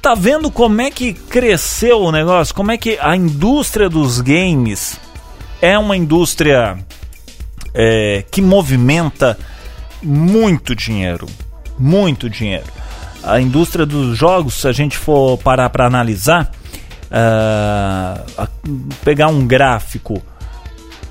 tá 0.00 0.14
vendo 0.14 0.50
como 0.50 0.80
é 0.80 0.90
que 0.90 1.12
cresceu 1.12 2.00
o 2.00 2.12
negócio? 2.12 2.54
Como 2.54 2.70
é 2.70 2.78
que 2.78 2.98
a 3.00 3.16
indústria 3.16 3.88
dos 3.88 4.20
games 4.20 4.98
é 5.60 5.78
uma 5.78 5.96
indústria 5.96 6.78
é, 7.74 8.24
que 8.30 8.40
movimenta 8.40 9.38
muito 10.02 10.74
dinheiro. 10.74 11.26
Muito 11.78 12.28
dinheiro. 12.28 12.66
A 13.22 13.40
indústria 13.40 13.84
dos 13.84 14.16
jogos, 14.16 14.54
se 14.54 14.68
a 14.68 14.72
gente 14.72 14.96
for 14.96 15.38
parar 15.38 15.70
para 15.70 15.86
analisar, 15.86 16.50
uh, 17.08 18.48
pegar 19.04 19.28
um 19.28 19.46
gráfico. 19.46 20.22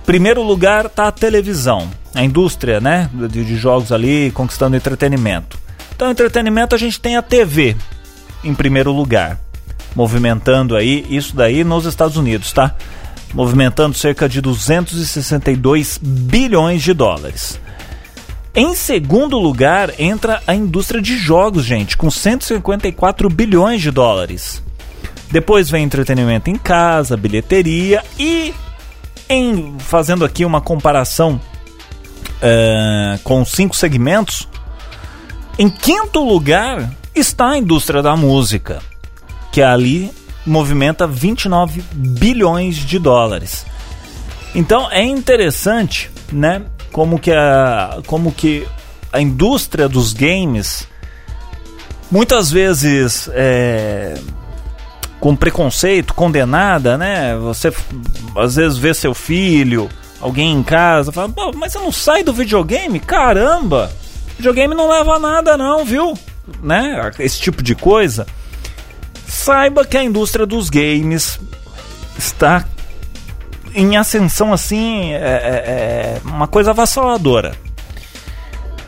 Primeiro 0.06 0.42
lugar 0.42 0.86
está 0.86 1.08
a 1.08 1.12
televisão, 1.12 1.90
a 2.16 2.24
indústria 2.24 2.80
né, 2.80 3.10
de, 3.14 3.44
de 3.44 3.58
jogos 3.58 3.92
ali 3.92 4.32
conquistando 4.32 4.76
entretenimento. 4.78 5.60
Então, 5.94 6.10
entretenimento 6.10 6.76
a 6.76 6.78
gente 6.78 7.00
tem 7.00 7.18
a 7.18 7.22
TV 7.22 7.76
em 8.48 8.56
primeiro 8.56 8.92
lugar, 8.92 9.40
movimentando 9.96 10.76
aí 10.76 11.06
isso 11.10 11.36
daí 11.36 11.64
nos 11.64 11.86
Estados 11.86 12.18
Unidos, 12.18 12.52
tá? 12.52 12.76
movimentando 13.34 13.96
cerca 13.96 14.28
de 14.28 14.42
262 14.42 16.00
bilhões 16.02 16.82
de 16.82 16.94
dólares. 16.94 17.60
Em 18.56 18.74
segundo 18.74 19.38
lugar 19.38 19.94
entra 20.00 20.42
a 20.48 20.56
indústria 20.56 21.02
de 21.02 21.18
jogos, 21.18 21.64
gente, 21.64 21.96
com 21.96 22.10
154 22.10 23.30
bilhões 23.30 23.82
de 23.82 23.92
dólares. 23.92 24.64
Depois 25.30 25.70
vem 25.70 25.84
entretenimento 25.84 26.50
em 26.50 26.56
casa, 26.56 27.18
bilheteria 27.18 28.04
e, 28.18 28.54
em 29.30 29.76
fazendo 29.78 30.26
aqui 30.26 30.46
uma 30.46 30.62
comparação 30.62 31.40
uh, 32.38 33.20
com 33.24 33.44
cinco 33.46 33.76
segmentos, 33.76 34.48
em 35.60 35.70
quinto 35.70 36.24
lugar 36.24 36.90
está 37.20 37.52
a 37.52 37.58
indústria 37.58 38.02
da 38.02 38.16
música, 38.16 38.80
que 39.52 39.62
ali 39.62 40.12
movimenta 40.46 41.06
29 41.06 41.84
bilhões 41.94 42.76
de 42.76 42.98
dólares. 42.98 43.66
Então 44.56 44.90
é 44.92 45.04
interessante, 45.04 46.10
né, 46.32 46.64
como 46.92 47.20
que 47.20 47.32
a, 47.32 48.00
como 48.08 48.32
que 48.32 48.68
a 49.12 49.22
indústria 49.22 49.88
dos 49.88 50.14
games 50.14 50.88
muitas 52.10 52.50
vezes 52.50 53.30
é, 53.34 54.16
com 55.20 55.36
preconceito, 55.36 56.14
condenada, 56.14 56.98
né? 56.98 57.36
Você 57.38 57.72
às 58.36 58.56
vezes 58.56 58.78
vê 58.78 58.94
seu 58.94 59.14
filho, 59.14 59.90
alguém 60.22 60.54
em 60.54 60.64
casa, 60.64 61.12
fala, 61.12 61.32
mas 61.56 61.74
você 61.74 61.80
não 61.80 61.92
sai 61.92 62.24
do 62.24 62.34
videogame? 62.34 63.00
Caramba! 63.00 63.92
Videogame 64.38 64.76
não 64.76 64.90
leva 64.90 65.16
a 65.16 65.20
nada 65.20 65.58
não, 65.58 65.84
viu? 65.84 66.18
Né? 66.62 67.12
Esse 67.20 67.40
tipo 67.40 67.62
de 67.62 67.76
coisa 67.76 68.26
saiba 69.28 69.86
que 69.86 69.98
a 69.98 70.04
indústria 70.04 70.46
dos 70.46 70.70
games 70.70 71.40
está 72.18 72.66
em 73.74 73.96
ascensão 73.96 74.54
assim, 74.54 75.14
é, 75.14 75.18
é, 75.18 75.22
é 75.22 76.22
uma 76.24 76.48
coisa 76.48 76.72
avassaladora. 76.72 77.56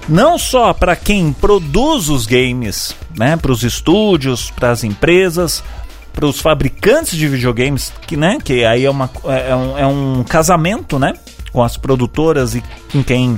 Não 0.08 0.39
só 0.39 0.74
para 0.74 0.96
quem 0.96 1.32
produz 1.32 2.10
os 2.10 2.25
games, 2.25 2.96
né, 3.16 3.38
para 3.38 3.51
os 3.51 3.63
estúdios, 3.63 4.50
para 4.50 4.72
as 4.72 4.84
empresas, 4.84 5.63
para 6.12 6.25
os 6.25 6.42
fabricantes 6.42 7.16
de 7.16 7.28
videogames, 7.28 7.94
que, 8.08 8.18
né, 8.18 8.39
que 8.44 8.66
aí 8.66 8.86
é, 8.86 8.89
uma, 8.89 9.10
é, 9.25 9.51
é, 9.51 9.56
um, 9.56 9.78
é 9.78 9.86
um 9.86 10.24
casamento, 10.24 10.98
né, 10.98 11.13
com 11.51 11.63
as 11.63 11.78
produtoras 11.78 12.56
e 12.56 12.63
com 12.92 13.04
quem 13.04 13.38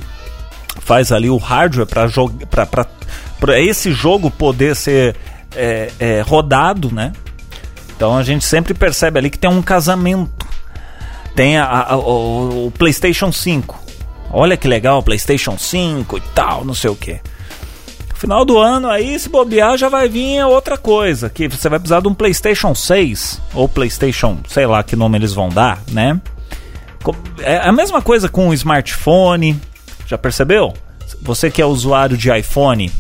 faz 0.80 1.12
ali 1.12 1.30
o 1.30 1.38
hardware 1.38 1.86
para 1.86 2.88
esse 3.50 3.92
jogo 3.92 4.30
poder 4.30 4.76
ser 4.76 5.16
é, 5.56 5.92
é, 6.00 6.22
rodado, 6.22 6.94
né? 6.94 7.12
Então 7.96 8.18
a 8.18 8.24
gente 8.24 8.46
sempre 8.46 8.74
percebe 8.74 9.20
ali 9.20 9.30
que 9.30 9.38
tem 9.38 9.50
um 9.50 9.62
casamento. 9.62 10.48
Tem 11.36 11.58
a, 11.58 11.66
a, 11.66 11.98
o, 11.98 12.68
o, 12.68 12.72
PlayStation 12.72 13.32
5. 13.32 13.80
Olha 14.32 14.58
que 14.58 14.68
legal, 14.68 15.04
PlayStation 15.04 15.58
5 15.58 16.18
e 16.18 16.22
tal, 16.34 16.66
não 16.66 16.74
sei 16.74 16.90
o 16.90 16.96
que. 16.96 17.20
Final 18.16 18.46
do 18.46 18.58
ano 18.58 18.90
aí, 18.90 19.18
se 19.18 19.30
bobear, 19.30 19.78
já 19.78 19.90
vai 19.90 20.08
vir 20.08 20.44
outra 20.46 20.78
coisa. 20.78 21.30
Que 21.30 21.48
você 21.48 21.68
vai 21.68 21.80
precisar 21.80 22.02
de 22.02 22.08
um 22.08 22.14
PlayStation 22.14 22.76
6 22.76 23.42
ou 23.54 23.68
PlayStation, 23.68 24.38
sei 24.48 24.66
lá 24.66 24.84
que 24.84 24.96
nome 24.96 25.18
eles 25.18 25.34
vão 25.34 25.50
dar, 25.50 25.82
né? 25.92 26.20
É 27.40 27.58
a 27.58 27.72
mesma 27.72 28.02
coisa 28.02 28.30
com 28.30 28.50
o 28.50 28.54
smartphone. 28.54 29.60
Já 30.06 30.18
percebeu? 30.18 30.74
Você 31.22 31.50
que 31.50 31.62
é 31.62 31.66
usuário 31.66 32.18
de 32.18 32.36
iPhone, 32.36 32.92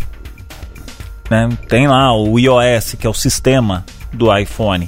né? 1.31 1.47
Tem 1.69 1.87
lá 1.87 2.13
o 2.13 2.37
iOS, 2.37 2.95
que 2.99 3.07
é 3.07 3.09
o 3.09 3.13
sistema 3.13 3.85
do 4.11 4.37
iPhone. 4.37 4.85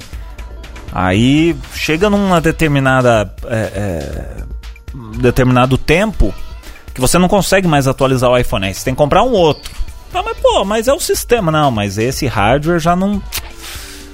Aí 0.92 1.56
chega 1.74 2.10
numa 2.10 2.38
determinada 2.38 3.34
é, 3.46 3.56
é, 3.56 4.36
determinado 5.18 5.78
tempo 5.78 6.34
que 6.92 7.00
você 7.00 7.18
não 7.18 7.28
consegue 7.28 7.66
mais 7.66 7.88
atualizar 7.88 8.30
o 8.30 8.36
iPhone. 8.36 8.66
Aí 8.66 8.74
você 8.74 8.84
tem 8.84 8.94
que 8.94 8.98
comprar 8.98 9.22
um 9.22 9.32
outro. 9.32 9.72
Ah, 10.12 10.22
mas 10.22 10.36
pô, 10.36 10.66
mas 10.66 10.86
é 10.86 10.92
o 10.92 11.00
sistema. 11.00 11.50
Não, 11.50 11.70
mas 11.70 11.96
esse 11.96 12.26
hardware 12.26 12.78
já 12.78 12.94
não 12.94 13.22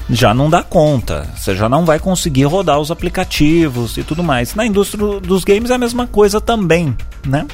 já 0.09 0.33
não 0.33 0.49
dá 0.49 0.63
conta. 0.63 1.29
Você 1.37 1.57
já 1.57 1.69
não 1.69 1.85
vai 1.85 1.99
conseguir 1.99 2.45
rodar 2.45 2.79
os 2.79 2.93
aplicativos 2.93 3.97
e 3.97 4.05
tudo 4.05 4.23
mais. 4.23 4.55
Na 4.55 4.65
indústria 4.65 5.19
dos 5.19 5.43
games 5.43 5.69
é 5.71 5.75
a 5.75 5.79
mesma 5.79 6.07
coisa 6.07 6.41
também, 6.41 6.97
né? 7.27 7.45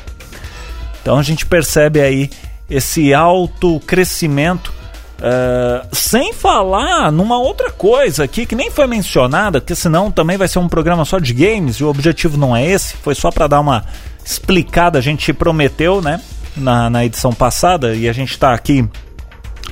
Então 1.01 1.19
a 1.19 1.23
gente 1.23 1.47
percebe 1.47 1.99
aí 1.99 2.31
esse 2.69 3.15
alto 3.15 3.81
crescimento 3.81 4.75
Uh, 5.17 5.97
sem 5.97 6.35
falar 6.35 7.11
numa 7.11 7.39
outra 7.39 7.71
coisa 7.71 8.25
aqui 8.25 8.45
que 8.45 8.55
nem 8.55 8.71
foi 8.71 8.87
mencionada, 8.87 9.63
porque 9.63 9.75
senão 9.75 10.11
também 10.11 10.37
vai 10.37 10.47
ser 10.47 10.59
um 10.59 10.69
programa 10.69 11.07
só 11.07 11.19
de 11.19 11.33
games 11.33 11.77
e 11.77 11.85
o 11.85 11.89
objetivo 11.89 12.37
não 12.37 12.55
é 12.55 12.67
esse, 12.67 12.95
foi 12.99 13.15
só 13.15 13.31
para 13.31 13.47
dar 13.47 13.61
uma 13.61 13.83
explicada. 14.23 14.99
A 14.99 15.03
gente 15.03 15.33
prometeu, 15.33 16.03
né, 16.03 16.21
na, 16.55 16.91
na 16.91 17.03
edição 17.03 17.33
passada 17.33 17.95
e 17.95 18.09
a 18.09 18.13
gente 18.13 18.33
está 18.33 18.53
aqui 18.53 18.87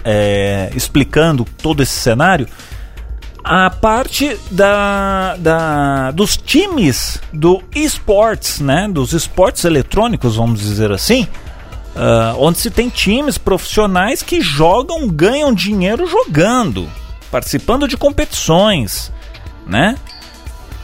é, 0.03 0.71
explicando 0.75 1.45
todo 1.59 1.83
esse 1.83 1.93
cenário. 1.93 2.49
A 3.43 3.69
parte 3.69 4.39
da, 4.51 5.37
da, 5.37 6.11
dos 6.13 6.39
times 6.39 7.21
do 7.31 7.63
esportes, 7.75 8.61
né, 8.61 8.89
dos 8.91 9.13
esportes 9.13 9.65
eletrônicos, 9.67 10.37
vamos 10.37 10.61
dizer 10.61 10.91
assim, 10.91 11.29
uh, 11.95 12.37
onde 12.39 12.59
se 12.59 12.71
tem 12.71 12.89
times 12.89 13.39
profissionais 13.39 14.23
que 14.23 14.41
jogam, 14.41 15.09
ganham 15.09 15.53
dinheiro 15.53 16.07
jogando, 16.07 16.89
participando 17.31 17.89
de 17.89 17.97
competições, 17.97 19.13
né? 19.67 19.97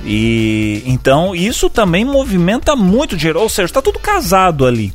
E 0.02 0.83
então 0.87 1.35
isso 1.35 1.69
também 1.69 2.05
movimenta 2.05 2.75
muito 2.75 3.17
dinheiro, 3.17 3.40
ou 3.40 3.49
seja, 3.49 3.67
está 3.67 3.83
tudo 3.83 3.99
casado 3.99 4.67
ali, 4.67 4.93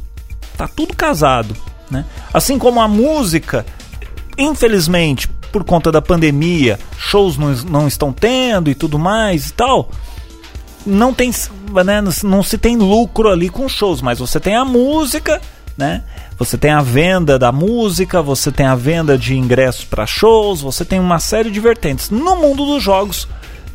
tá 0.58 0.68
tudo 0.68 0.96
casado, 0.96 1.56
né? 1.92 2.06
Assim 2.34 2.58
como 2.58 2.82
a 2.82 2.88
música, 2.88 3.66
infelizmente 4.38 5.28
por 5.52 5.64
conta 5.64 5.90
da 5.90 6.02
pandemia, 6.02 6.78
shows 6.98 7.38
não, 7.38 7.54
não 7.70 7.88
estão 7.88 8.12
tendo 8.12 8.70
e 8.70 8.76
tudo 8.76 9.00
mais 9.00 9.50
e 9.50 9.54
tal 9.54 9.90
não 10.86 11.14
tem 11.14 11.32
né, 11.84 12.04
não 12.24 12.44
se 12.44 12.58
tem 12.58 12.78
lucro 12.78 13.30
ali 13.30 13.50
com 13.50 13.68
shows, 13.68 14.02
mas 14.02 14.20
você 14.20 14.40
tem 14.40 14.56
a 14.56 14.64
música 14.64 15.42
né? 15.78 16.04
Você 16.38 16.58
tem 16.58 16.72
a 16.72 16.82
venda 16.82 17.38
da 17.38 17.52
música, 17.52 18.22
você 18.22 18.52
tem 18.52 18.66
a 18.66 18.76
venda 18.76 19.18
de 19.18 19.36
ingressos 19.36 19.86
para 19.86 20.06
shows, 20.06 20.62
você 20.62 20.84
tem 20.86 21.00
uma 21.00 21.20
série 21.20 21.52
de 21.52 21.60
vertentes. 21.60 22.10
No 22.10 22.36
mundo 22.36 22.66
dos 22.66 22.84
jogos 22.84 23.28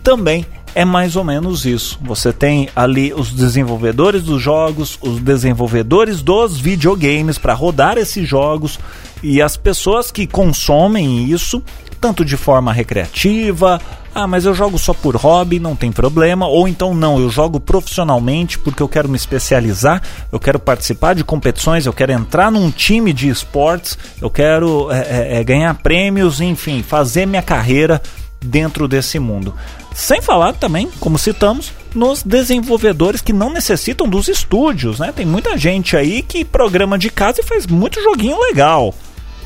também 0.03 0.47
é 0.75 0.85
mais 0.85 1.17
ou 1.17 1.25
menos 1.25 1.65
isso. 1.65 1.99
Você 2.03 2.33
tem 2.33 2.69
ali 2.75 3.13
os 3.13 3.33
desenvolvedores 3.33 4.23
dos 4.23 4.41
jogos, 4.41 4.99
os 5.01 5.21
desenvolvedores 5.21 6.23
dos 6.23 6.59
videogames 6.59 7.39
para 7.39 7.55
rodar 7.55 7.99
esses 7.99 8.29
jogos 8.29 8.79
e 9.23 9.43
as 9.43 9.57
pessoas 9.57 10.11
que 10.11 10.27
consomem 10.27 11.25
isso 11.25 11.63
tanto 12.01 12.25
de 12.25 12.37
forma 12.37 12.73
recreativa, 12.73 13.81
ah, 14.15 14.27
mas 14.27 14.45
eu 14.45 14.55
jogo 14.55 14.79
só 14.79 14.93
por 14.93 15.15
hobby, 15.17 15.61
não 15.61 15.77
tem 15.77 15.93
problema, 15.93 16.47
ou 16.47 16.67
então 16.67 16.95
não, 16.95 17.21
eu 17.21 17.31
jogo 17.31 17.61
profissionalmente 17.61 18.59
porque 18.59 18.83
eu 18.83 18.89
quero 18.89 19.09
me 19.09 19.17
especializar, 19.17 20.03
eu 20.33 20.41
quero 20.41 20.59
participar 20.59 21.15
de 21.15 21.23
competições, 21.23 21.87
eu 21.87 21.93
quero 21.93 22.13
entrar 22.13 22.51
num 22.51 22.71
time 22.71 23.13
de 23.13 23.29
esportes, 23.29 23.97
eu 24.21 24.29
quero 24.29 24.91
é, 24.91 24.99
é, 24.99 25.41
é 25.41 25.45
ganhar 25.45 25.75
prêmios, 25.75 26.41
enfim, 26.41 26.83
fazer 26.83 27.27
minha 27.27 27.43
carreira 27.43 28.03
dentro 28.41 28.89
desse 28.89 29.19
mundo. 29.19 29.55
Sem 29.95 30.23
falar 30.23 30.55
também, 30.55 30.89
como 30.99 31.19
citamos, 31.19 31.73
nos 31.95 32.23
desenvolvedores 32.23 33.21
que 33.21 33.33
não 33.33 33.53
necessitam 33.53 34.09
dos 34.09 34.29
estúdios, 34.29 34.99
né? 34.99 35.13
Tem 35.15 35.27
muita 35.27 35.59
gente 35.59 35.97
aí 35.97 36.23
que 36.23 36.45
programa 36.45 36.97
de 36.97 37.11
casa 37.11 37.41
e 37.41 37.45
faz 37.45 37.67
muito 37.67 38.01
joguinho 38.03 38.41
legal. 38.41 38.95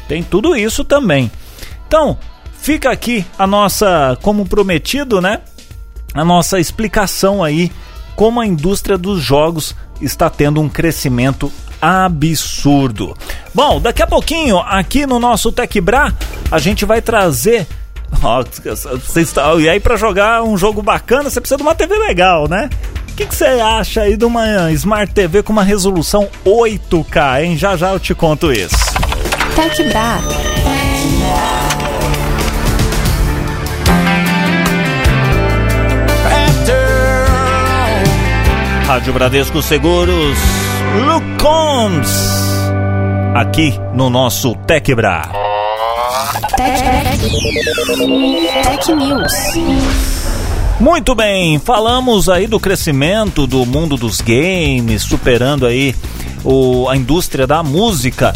Tem 0.06 0.22
tudo 0.22 0.54
isso 0.54 0.84
também. 0.84 1.30
Então, 1.86 2.18
Fica 2.64 2.90
aqui 2.90 3.26
a 3.38 3.46
nossa, 3.46 4.16
como 4.22 4.48
prometido, 4.48 5.20
né? 5.20 5.40
A 6.14 6.24
nossa 6.24 6.58
explicação 6.58 7.44
aí 7.44 7.70
como 8.16 8.40
a 8.40 8.46
indústria 8.46 8.96
dos 8.96 9.20
jogos 9.20 9.76
está 10.00 10.30
tendo 10.30 10.62
um 10.62 10.68
crescimento 10.70 11.52
absurdo. 11.78 13.14
Bom, 13.52 13.78
daqui 13.82 14.02
a 14.02 14.06
pouquinho 14.06 14.60
aqui 14.60 15.04
no 15.04 15.18
nosso 15.18 15.52
TecBra 15.52 16.10
a 16.50 16.58
gente 16.58 16.86
vai 16.86 17.02
trazer 17.02 17.66
oh, 18.24 19.60
e 19.60 19.68
aí 19.68 19.78
para 19.78 19.96
jogar 19.96 20.42
um 20.42 20.56
jogo 20.56 20.80
bacana 20.80 21.28
você 21.28 21.42
precisa 21.42 21.58
de 21.58 21.62
uma 21.62 21.74
TV 21.74 21.98
legal, 21.98 22.48
né? 22.48 22.70
O 23.10 23.14
que 23.14 23.26
você 23.26 23.44
acha 23.44 24.00
aí 24.00 24.16
de 24.16 24.24
uma 24.24 24.72
Smart 24.72 25.12
TV 25.12 25.42
com 25.42 25.52
uma 25.52 25.62
resolução 25.62 26.30
8K, 26.46 27.44
hein? 27.44 27.58
Já 27.58 27.76
já 27.76 27.92
eu 27.92 28.00
te 28.00 28.14
conto 28.14 28.50
isso. 28.50 28.74
TecBra. 29.54 30.63
Rádio 38.86 39.14
Bradesco 39.14 39.62
Seguros, 39.62 40.36
Luke 41.06 41.42
Combs, 41.42 42.10
aqui 43.34 43.72
no 43.94 44.10
nosso 44.10 44.54
TecBra. 44.54 45.22
Tech, 46.54 46.82
Tech 48.62 48.94
News. 48.94 49.32
Muito 50.78 51.14
bem, 51.14 51.58
falamos 51.58 52.28
aí 52.28 52.46
do 52.46 52.60
crescimento 52.60 53.46
do 53.46 53.64
mundo 53.64 53.96
dos 53.96 54.20
games, 54.20 55.02
superando 55.02 55.64
aí 55.64 55.96
o, 56.44 56.86
a 56.86 56.94
indústria 56.94 57.46
da 57.46 57.62
música. 57.62 58.34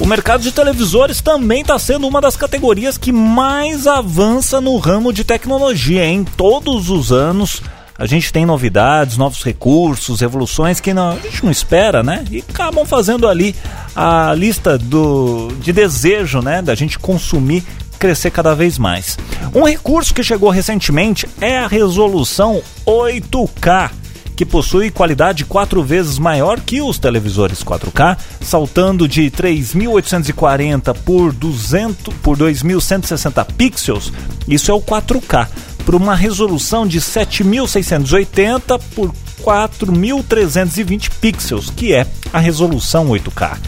O 0.00 0.06
mercado 0.06 0.40
de 0.42 0.50
televisores 0.50 1.20
também 1.20 1.60
está 1.60 1.78
sendo 1.78 2.08
uma 2.08 2.22
das 2.22 2.38
categorias 2.38 2.96
que 2.96 3.12
mais 3.12 3.86
avança 3.86 4.62
no 4.62 4.78
ramo 4.78 5.12
de 5.12 5.24
tecnologia. 5.24 6.06
Em 6.06 6.24
todos 6.24 6.88
os 6.88 7.12
anos, 7.12 7.62
a 7.96 8.06
gente 8.06 8.32
tem 8.32 8.44
novidades, 8.44 9.16
novos 9.16 9.42
recursos, 9.42 10.20
evoluções 10.20 10.80
que 10.80 10.92
não, 10.92 11.10
a 11.10 11.18
gente 11.18 11.44
não 11.44 11.50
espera, 11.50 12.02
né? 12.02 12.24
E 12.30 12.38
acabam 12.38 12.84
fazendo 12.84 13.28
ali 13.28 13.54
a 13.94 14.34
lista 14.34 14.76
do, 14.76 15.48
de 15.60 15.72
desejo, 15.72 16.40
né? 16.40 16.60
Da 16.60 16.74
gente 16.74 16.98
consumir 16.98 17.62
crescer 17.98 18.30
cada 18.30 18.54
vez 18.54 18.78
mais. 18.78 19.16
Um 19.54 19.62
recurso 19.62 20.12
que 20.12 20.22
chegou 20.22 20.50
recentemente 20.50 21.28
é 21.40 21.58
a 21.58 21.68
resolução 21.68 22.60
8K 22.86 23.90
que 24.36 24.44
possui 24.44 24.90
qualidade 24.90 25.44
quatro 25.44 25.82
vezes 25.82 26.18
maior 26.18 26.60
que 26.60 26.82
os 26.82 26.98
televisores 26.98 27.62
4K, 27.62 28.18
saltando 28.40 29.06
de 29.06 29.30
3.840 29.30 30.92
por 31.04 31.32
200 31.32 32.14
por 32.14 32.36
2.160 32.36 33.46
pixels. 33.56 34.12
Isso 34.48 34.72
é 34.72 34.74
o 34.74 34.80
4K 34.80 35.46
para 35.84 35.96
uma 35.96 36.14
resolução 36.14 36.86
de 36.86 37.00
7680 37.00 38.78
por 38.94 39.14
4320 39.42 41.10
pixels, 41.10 41.70
que 41.70 41.92
é 41.92 42.06
a 42.32 42.38
resolução 42.38 43.08
8K. 43.08 43.58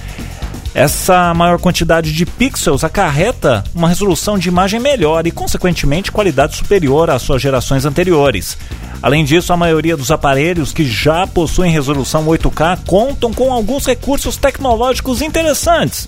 Essa 0.75 1.33
maior 1.33 1.59
quantidade 1.59 2.13
de 2.13 2.27
pixels 2.27 2.85
acarreta 2.85 3.65
uma 3.75 3.89
resolução 3.89 4.39
de 4.39 4.49
imagem 4.49 4.79
melhor 4.79 5.27
e, 5.27 5.31
consequentemente, 5.31 6.13
qualidade 6.13 6.55
superior 6.55 7.09
às 7.09 7.23
suas 7.23 7.41
gerações 7.41 7.87
anteriores. 7.87 8.59
Além 9.03 9.25
disso, 9.25 9.53
a 9.53 9.57
maioria 9.57 9.97
dos 9.97 10.11
aparelhos 10.11 10.75
que 10.75 10.85
já 10.85 11.27
possuem 11.27 11.73
resolução 11.73 12.27
8K 12.27 12.81
contam 12.87 13.33
com 13.33 13.53
alguns 13.53 13.87
recursos 13.87 14.37
tecnológicos 14.37 15.23
interessantes. 15.23 16.07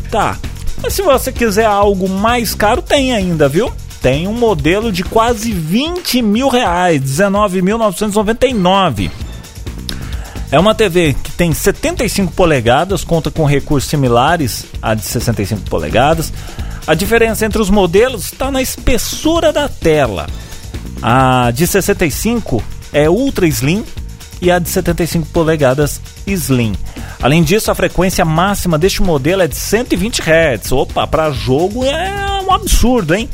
Tá, 0.08 0.38
mas 0.84 0.92
se 0.92 1.00
você 1.00 1.32
quiser 1.32 1.64
algo 1.64 2.08
mais 2.08 2.54
caro, 2.54 2.82
tem 2.82 3.14
ainda, 3.14 3.48
viu? 3.48 3.72
tem 4.04 4.28
um 4.28 4.34
modelo 4.34 4.92
de 4.92 5.02
quase 5.02 5.50
20 5.50 6.20
mil 6.20 6.48
reais, 6.48 7.00
19.999. 7.00 9.10
É 10.52 10.60
uma 10.60 10.74
TV 10.74 11.16
que 11.24 11.32
tem 11.32 11.54
75 11.54 12.34
polegadas, 12.34 13.02
conta 13.02 13.30
com 13.30 13.46
recursos 13.46 13.88
similares 13.88 14.66
à 14.82 14.92
de 14.92 15.06
65 15.06 15.62
polegadas. 15.70 16.30
A 16.86 16.92
diferença 16.92 17.46
entre 17.46 17.62
os 17.62 17.70
modelos 17.70 18.24
está 18.24 18.50
na 18.50 18.60
espessura 18.60 19.54
da 19.54 19.70
tela. 19.70 20.26
A 21.00 21.50
de 21.50 21.66
65 21.66 22.62
é 22.92 23.08
Ultra 23.08 23.46
Slim 23.46 23.86
e 24.44 24.50
a 24.50 24.58
de 24.58 24.68
75 24.68 25.26
polegadas 25.28 26.00
Slim. 26.26 26.74
Além 27.20 27.42
disso, 27.42 27.70
a 27.70 27.74
frequência 27.74 28.24
máxima 28.24 28.78
deste 28.78 29.02
modelo 29.02 29.40
é 29.40 29.48
de 29.48 29.56
120 29.56 30.20
Hz. 30.20 30.72
Opa, 30.72 31.06
para 31.06 31.30
jogo 31.30 31.84
é 31.84 32.42
um 32.46 32.52
absurdo, 32.52 33.14
hein? 33.14 33.28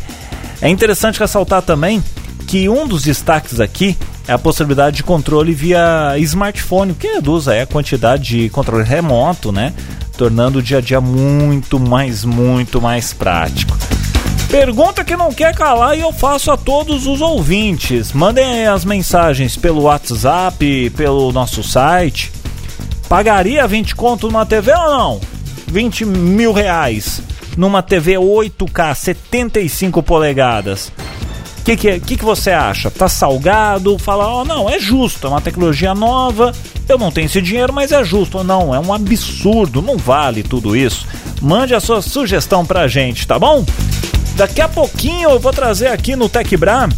É 0.62 0.68
interessante 0.68 1.18
ressaltar 1.18 1.62
também 1.62 2.02
que 2.46 2.68
um 2.68 2.86
dos 2.86 3.02
destaques 3.02 3.58
aqui 3.58 3.96
é 4.28 4.32
a 4.32 4.38
possibilidade 4.38 4.98
de 4.98 5.02
controle 5.02 5.52
via 5.52 6.16
smartphone, 6.18 6.92
o 6.92 6.94
que 6.94 7.08
reduz 7.08 7.48
aí 7.48 7.60
a 7.60 7.66
quantidade 7.66 8.22
de 8.22 8.48
controle 8.50 8.84
remoto, 8.84 9.50
né? 9.50 9.72
Tornando 10.16 10.60
o 10.60 10.62
dia 10.62 10.78
a 10.78 10.80
dia 10.80 11.00
muito 11.00 11.80
mais, 11.80 12.24
muito 12.24 12.80
mais 12.80 13.12
prático. 13.12 13.76
Pergunta 14.50 15.04
que 15.04 15.16
não 15.16 15.32
quer 15.32 15.54
calar 15.54 15.96
e 15.96 16.00
eu 16.00 16.12
faço 16.12 16.50
a 16.50 16.56
todos 16.56 17.06
os 17.06 17.20
ouvintes. 17.20 18.12
Mandem 18.12 18.66
as 18.66 18.84
mensagens 18.84 19.56
pelo 19.56 19.82
WhatsApp, 19.82 20.90
pelo 20.96 21.30
nosso 21.30 21.62
site. 21.62 22.32
Pagaria 23.08 23.64
20 23.68 23.94
conto 23.94 24.26
numa 24.26 24.44
TV 24.44 24.72
ou 24.72 24.90
não? 24.90 25.20
20 25.68 26.04
mil 26.04 26.52
reais 26.52 27.22
numa 27.56 27.80
TV 27.80 28.14
8K 28.14 28.92
75 28.92 30.02
polegadas. 30.02 30.92
O 31.60 31.62
que, 31.62 31.76
que, 31.76 32.00
que, 32.00 32.16
que 32.16 32.24
você 32.24 32.50
acha? 32.50 32.90
Tá 32.90 33.08
salgado? 33.08 33.98
Fala, 33.98 34.40
oh, 34.40 34.44
não, 34.44 34.68
é 34.68 34.80
justo, 34.80 35.28
é 35.28 35.30
uma 35.30 35.40
tecnologia 35.40 35.94
nova, 35.94 36.52
eu 36.88 36.98
não 36.98 37.12
tenho 37.12 37.26
esse 37.26 37.40
dinheiro, 37.40 37.72
mas 37.72 37.92
é 37.92 38.02
justo. 38.02 38.42
Não, 38.42 38.74
é 38.74 38.80
um 38.80 38.92
absurdo, 38.92 39.80
não 39.80 39.96
vale 39.96 40.42
tudo 40.42 40.74
isso. 40.74 41.06
Mande 41.40 41.72
a 41.72 41.78
sua 41.78 42.02
sugestão 42.02 42.66
pra 42.66 42.88
gente, 42.88 43.26
tá 43.28 43.38
bom? 43.38 43.64
Daqui 44.36 44.60
a 44.60 44.68
pouquinho 44.68 45.30
eu 45.30 45.38
vou 45.38 45.52
trazer 45.52 45.88
aqui 45.88 46.16
no 46.16 46.28
TecBra. 46.28 46.88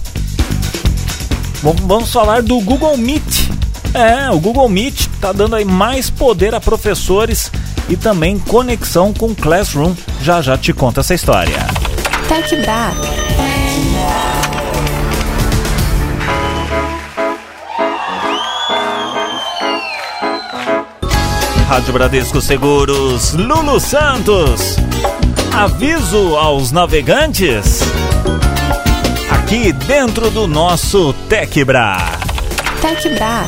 Vamos 1.62 2.12
falar 2.12 2.42
do 2.42 2.60
Google 2.60 2.96
Meet. 2.96 3.50
É, 3.94 4.30
o 4.30 4.40
Google 4.40 4.68
Meet 4.68 5.06
tá 5.20 5.32
dando 5.32 5.54
aí 5.54 5.64
mais 5.64 6.08
poder 6.10 6.54
a 6.54 6.60
professores 6.60 7.50
e 7.88 7.96
também 7.96 8.38
conexão 8.38 9.12
com 9.12 9.34
Classroom. 9.34 9.94
Já 10.22 10.40
já 10.40 10.56
te 10.56 10.72
conta 10.72 11.00
essa 11.00 11.14
história. 11.14 11.58
TechBra. 12.28 12.92
Rádio 21.68 21.92
Bradesco 21.94 22.40
Seguros, 22.40 23.32
Lulu 23.32 23.80
Santos. 23.80 24.76
Aviso 25.54 26.36
aos 26.36 26.72
navegantes. 26.72 27.80
Aqui 29.30 29.70
dentro 29.72 30.30
do 30.30 30.46
nosso 30.46 31.12
TecBra. 31.28 31.98
TecBra. 32.80 33.44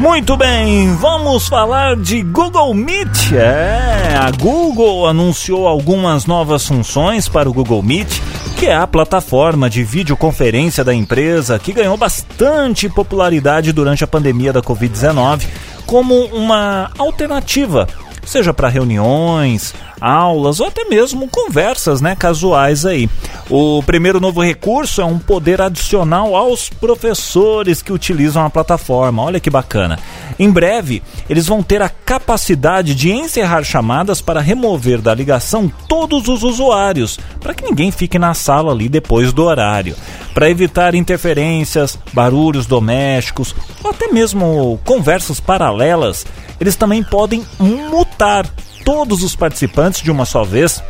Muito 0.00 0.36
bem, 0.36 0.94
vamos 0.96 1.46
falar 1.48 1.96
de 1.96 2.22
Google 2.22 2.72
Meet. 2.72 3.32
É, 3.32 4.16
a 4.16 4.30
Google 4.30 5.06
anunciou 5.06 5.68
algumas 5.68 6.24
novas 6.24 6.66
funções 6.66 7.28
para 7.28 7.48
o 7.48 7.52
Google 7.52 7.82
Meet, 7.82 8.20
que 8.58 8.66
é 8.66 8.74
a 8.74 8.86
plataforma 8.86 9.68
de 9.68 9.84
videoconferência 9.84 10.82
da 10.82 10.94
empresa 10.94 11.58
que 11.58 11.72
ganhou 11.72 11.96
bastante 11.96 12.88
popularidade 12.88 13.70
durante 13.70 14.02
a 14.02 14.06
pandemia 14.06 14.52
da 14.52 14.62
Covid-19 14.62 15.42
como 15.86 16.24
uma 16.26 16.90
alternativa, 16.98 17.86
seja 18.26 18.52
para 18.52 18.68
reuniões, 18.68 19.74
aulas 20.00 20.60
ou 20.60 20.66
até 20.66 20.84
mesmo 20.84 21.28
conversas, 21.28 22.00
né, 22.00 22.14
casuais 22.16 22.84
aí. 22.84 23.08
O 23.48 23.82
primeiro 23.82 24.20
novo 24.20 24.42
recurso 24.42 25.00
é 25.00 25.04
um 25.04 25.18
poder 25.18 25.62
adicional 25.62 26.34
aos 26.34 26.68
professores 26.68 27.80
que 27.80 27.92
utilizam 27.92 28.44
a 28.44 28.50
plataforma. 28.50 29.22
Olha 29.22 29.40
que 29.40 29.48
bacana. 29.48 29.98
Em 30.38 30.50
breve, 30.50 31.02
eles 31.30 31.46
vão 31.46 31.62
ter 31.62 31.80
a 31.80 31.88
capacidade 31.88 32.94
de 32.94 33.10
encerrar 33.10 33.62
chamadas 33.62 34.20
para 34.20 34.40
remover 34.40 35.00
da 35.00 35.14
ligação 35.14 35.70
todos 35.88 36.28
os 36.28 36.42
usuários, 36.42 37.18
para 37.40 37.54
que 37.54 37.64
ninguém 37.64 37.90
fique 37.90 38.18
na 38.18 38.34
sala 38.34 38.72
ali 38.72 38.88
depois 38.88 39.32
do 39.32 39.44
horário. 39.44 39.96
Para 40.34 40.50
evitar 40.50 40.94
interferências, 40.94 41.98
barulhos 42.12 42.66
domésticos 42.66 43.54
ou 43.82 43.90
até 43.90 44.08
mesmo 44.08 44.78
conversas 44.84 45.40
paralelas, 45.40 46.26
eles 46.60 46.76
também 46.76 47.02
podem 47.02 47.44
mutar 47.58 48.46
todos 48.86 49.24
os 49.24 49.34
participantes 49.34 50.00
de 50.00 50.12
uma 50.12 50.24
só 50.24 50.44
vez 50.44 50.80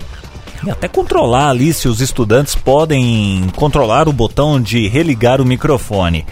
e 0.63 0.71
até 0.71 0.87
controlar 0.87 1.49
ali 1.49 1.73
se 1.73 1.89
os 1.89 2.03
estudantes 2.03 2.55
podem 2.55 3.47
controlar 3.57 4.07
o 4.07 4.13
botão 4.13 4.61
de 4.61 4.87
religar 4.87 5.41
o 5.41 5.47
microfone. 5.47 6.27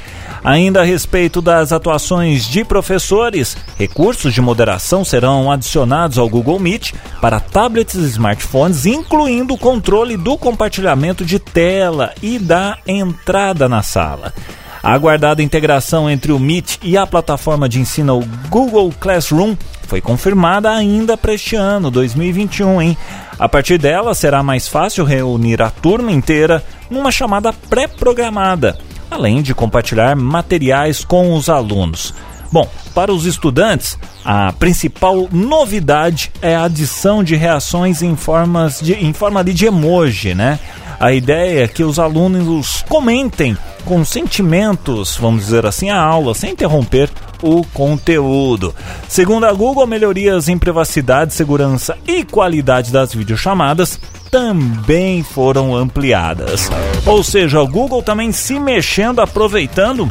Ainda 0.44 0.82
a 0.82 0.84
respeito 0.84 1.40
das 1.40 1.72
atuações 1.72 2.44
de 2.44 2.64
professores, 2.64 3.56
recursos 3.78 4.34
de 4.34 4.42
moderação 4.42 5.04
serão 5.06 5.50
adicionados 5.50 6.18
ao 6.18 6.28
Google 6.28 6.58
Meet 6.58 6.92
para 7.18 7.40
tablets 7.40 7.94
e 7.94 8.04
smartphones, 8.08 8.84
incluindo 8.84 9.54
o 9.54 9.58
controle 9.58 10.18
do 10.18 10.36
compartilhamento 10.36 11.24
de 11.24 11.38
tela 11.38 12.12
e 12.22 12.38
da 12.38 12.76
entrada 12.86 13.70
na 13.70 13.82
sala. 13.82 14.34
A 14.82 14.92
aguardada 14.92 15.42
integração 15.42 16.10
entre 16.10 16.30
o 16.30 16.38
Meet 16.38 16.76
e 16.82 16.94
a 16.94 17.06
plataforma 17.06 17.66
de 17.66 17.80
ensino 17.80 18.22
Google 18.50 18.92
Classroom 19.00 19.56
foi 19.86 20.00
confirmada 20.00 20.70
ainda 20.70 21.16
para 21.16 21.34
este 21.34 21.56
ano, 21.56 21.90
2021, 21.90 22.82
hein? 22.82 22.96
A 23.38 23.48
partir 23.48 23.78
dela, 23.78 24.14
será 24.14 24.42
mais 24.42 24.68
fácil 24.68 25.04
reunir 25.04 25.60
a 25.62 25.70
turma 25.70 26.12
inteira 26.12 26.62
numa 26.90 27.10
chamada 27.10 27.52
pré-programada, 27.52 28.78
além 29.10 29.42
de 29.42 29.54
compartilhar 29.54 30.14
materiais 30.16 31.04
com 31.04 31.34
os 31.34 31.48
alunos. 31.48 32.14
Bom, 32.52 32.70
para 32.94 33.12
os 33.12 33.26
estudantes, 33.26 33.98
a 34.24 34.52
principal 34.52 35.28
novidade 35.32 36.30
é 36.40 36.54
a 36.54 36.64
adição 36.64 37.24
de 37.24 37.34
reações 37.34 38.00
em, 38.00 38.14
formas 38.14 38.80
de, 38.80 38.92
em 38.92 39.12
forma 39.12 39.42
de 39.42 39.66
emoji, 39.66 40.34
né? 40.34 40.60
A 41.04 41.12
ideia 41.12 41.64
é 41.64 41.68
que 41.68 41.84
os 41.84 41.98
alunos 41.98 42.82
comentem 42.88 43.54
com 43.84 44.02
sentimentos, 44.06 45.18
vamos 45.18 45.44
dizer 45.44 45.66
assim, 45.66 45.90
a 45.90 46.00
aula, 46.00 46.32
sem 46.32 46.52
interromper 46.52 47.10
o 47.42 47.62
conteúdo. 47.74 48.74
Segundo 49.06 49.44
a 49.44 49.52
Google, 49.52 49.86
melhorias 49.86 50.48
em 50.48 50.56
privacidade, 50.56 51.34
segurança 51.34 51.94
e 52.08 52.24
qualidade 52.24 52.90
das 52.90 53.12
videochamadas 53.12 54.00
também 54.30 55.22
foram 55.22 55.76
ampliadas. 55.76 56.70
Ou 57.04 57.22
seja, 57.22 57.60
o 57.60 57.68
Google 57.68 58.02
também 58.02 58.32
se 58.32 58.58
mexendo, 58.58 59.20
aproveitando 59.20 60.10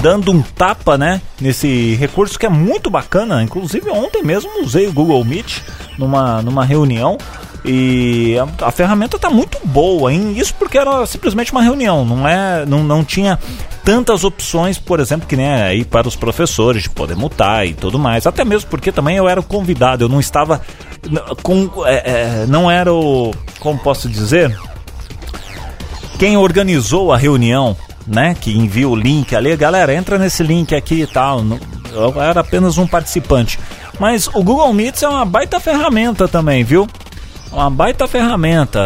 dando 0.00 0.32
um 0.32 0.42
tapa, 0.42 0.96
né, 0.98 1.20
nesse 1.40 1.94
recurso 1.94 2.38
que 2.38 2.46
é 2.46 2.48
muito 2.48 2.88
bacana. 2.88 3.42
Inclusive 3.42 3.90
ontem 3.90 4.22
mesmo 4.22 4.62
usei 4.62 4.86
o 4.86 4.92
Google 4.92 5.24
Meet 5.24 5.58
numa, 5.98 6.40
numa 6.40 6.64
reunião 6.64 7.18
e 7.64 8.36
a, 8.38 8.66
a 8.66 8.70
ferramenta 8.70 9.16
está 9.16 9.30
muito 9.30 9.58
boa, 9.64 10.12
hein? 10.12 10.34
Isso 10.36 10.54
porque 10.54 10.76
era 10.76 11.06
simplesmente 11.06 11.50
uma 11.50 11.62
reunião, 11.62 12.04
não 12.04 12.28
é, 12.28 12.66
não, 12.66 12.84
não 12.84 13.02
tinha 13.02 13.38
tantas 13.82 14.22
opções, 14.22 14.78
por 14.78 15.00
exemplo, 15.00 15.26
que 15.26 15.36
nem 15.36 15.46
aí 15.46 15.84
para 15.84 16.06
os 16.06 16.16
professores 16.16 16.82
de 16.82 16.90
poder 16.90 17.16
mutar 17.16 17.66
e 17.66 17.72
tudo 17.72 17.98
mais. 17.98 18.26
Até 18.26 18.44
mesmo 18.44 18.68
porque 18.68 18.92
também 18.92 19.16
eu 19.16 19.28
era 19.28 19.42
convidado, 19.42 20.04
eu 20.04 20.08
não 20.08 20.20
estava 20.20 20.60
com, 21.42 21.70
é, 21.86 21.94
é, 21.94 22.46
não 22.46 22.70
era 22.70 22.92
o, 22.92 23.32
como 23.60 23.78
posso 23.78 24.08
dizer, 24.08 24.54
quem 26.18 26.36
organizou 26.36 27.12
a 27.12 27.16
reunião, 27.16 27.76
né? 28.06 28.36
Que 28.38 28.56
envia 28.56 28.88
o 28.88 28.94
link 28.94 29.34
ali, 29.34 29.56
galera, 29.56 29.94
entra 29.94 30.18
nesse 30.18 30.42
link 30.42 30.74
aqui 30.74 31.02
e 31.02 31.06
tal. 31.06 31.42
Eu 31.92 32.20
era 32.20 32.40
apenas 32.40 32.76
um 32.76 32.86
participante. 32.86 33.58
Mas 33.98 34.26
o 34.28 34.42
Google 34.42 34.72
Meets 34.72 35.02
é 35.02 35.08
uma 35.08 35.24
baita 35.24 35.60
ferramenta 35.60 36.26
também, 36.28 36.64
viu? 36.64 36.86
Uma 37.54 37.70
baita 37.70 38.08
ferramenta. 38.08 38.80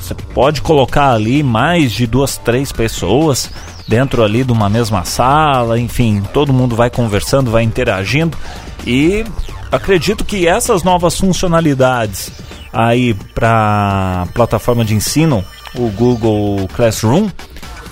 Você 0.00 0.14
pode 0.14 0.62
colocar 0.62 1.10
ali 1.10 1.42
mais 1.42 1.90
de 1.90 2.06
duas, 2.06 2.36
três 2.36 2.70
pessoas 2.70 3.50
dentro 3.88 4.22
ali 4.22 4.44
de 4.44 4.52
uma 4.52 4.68
mesma 4.68 5.04
sala, 5.04 5.76
enfim, 5.78 6.22
todo 6.32 6.52
mundo 6.52 6.76
vai 6.76 6.88
conversando, 6.88 7.50
vai 7.50 7.64
interagindo 7.64 8.38
e 8.86 9.24
acredito 9.72 10.24
que 10.24 10.46
essas 10.46 10.84
novas 10.84 11.18
funcionalidades 11.18 12.30
aí 12.72 13.14
para 13.34 14.28
plataforma 14.34 14.84
de 14.84 14.94
ensino, 14.94 15.44
o 15.74 15.88
Google 15.88 16.68
Classroom, 16.76 17.28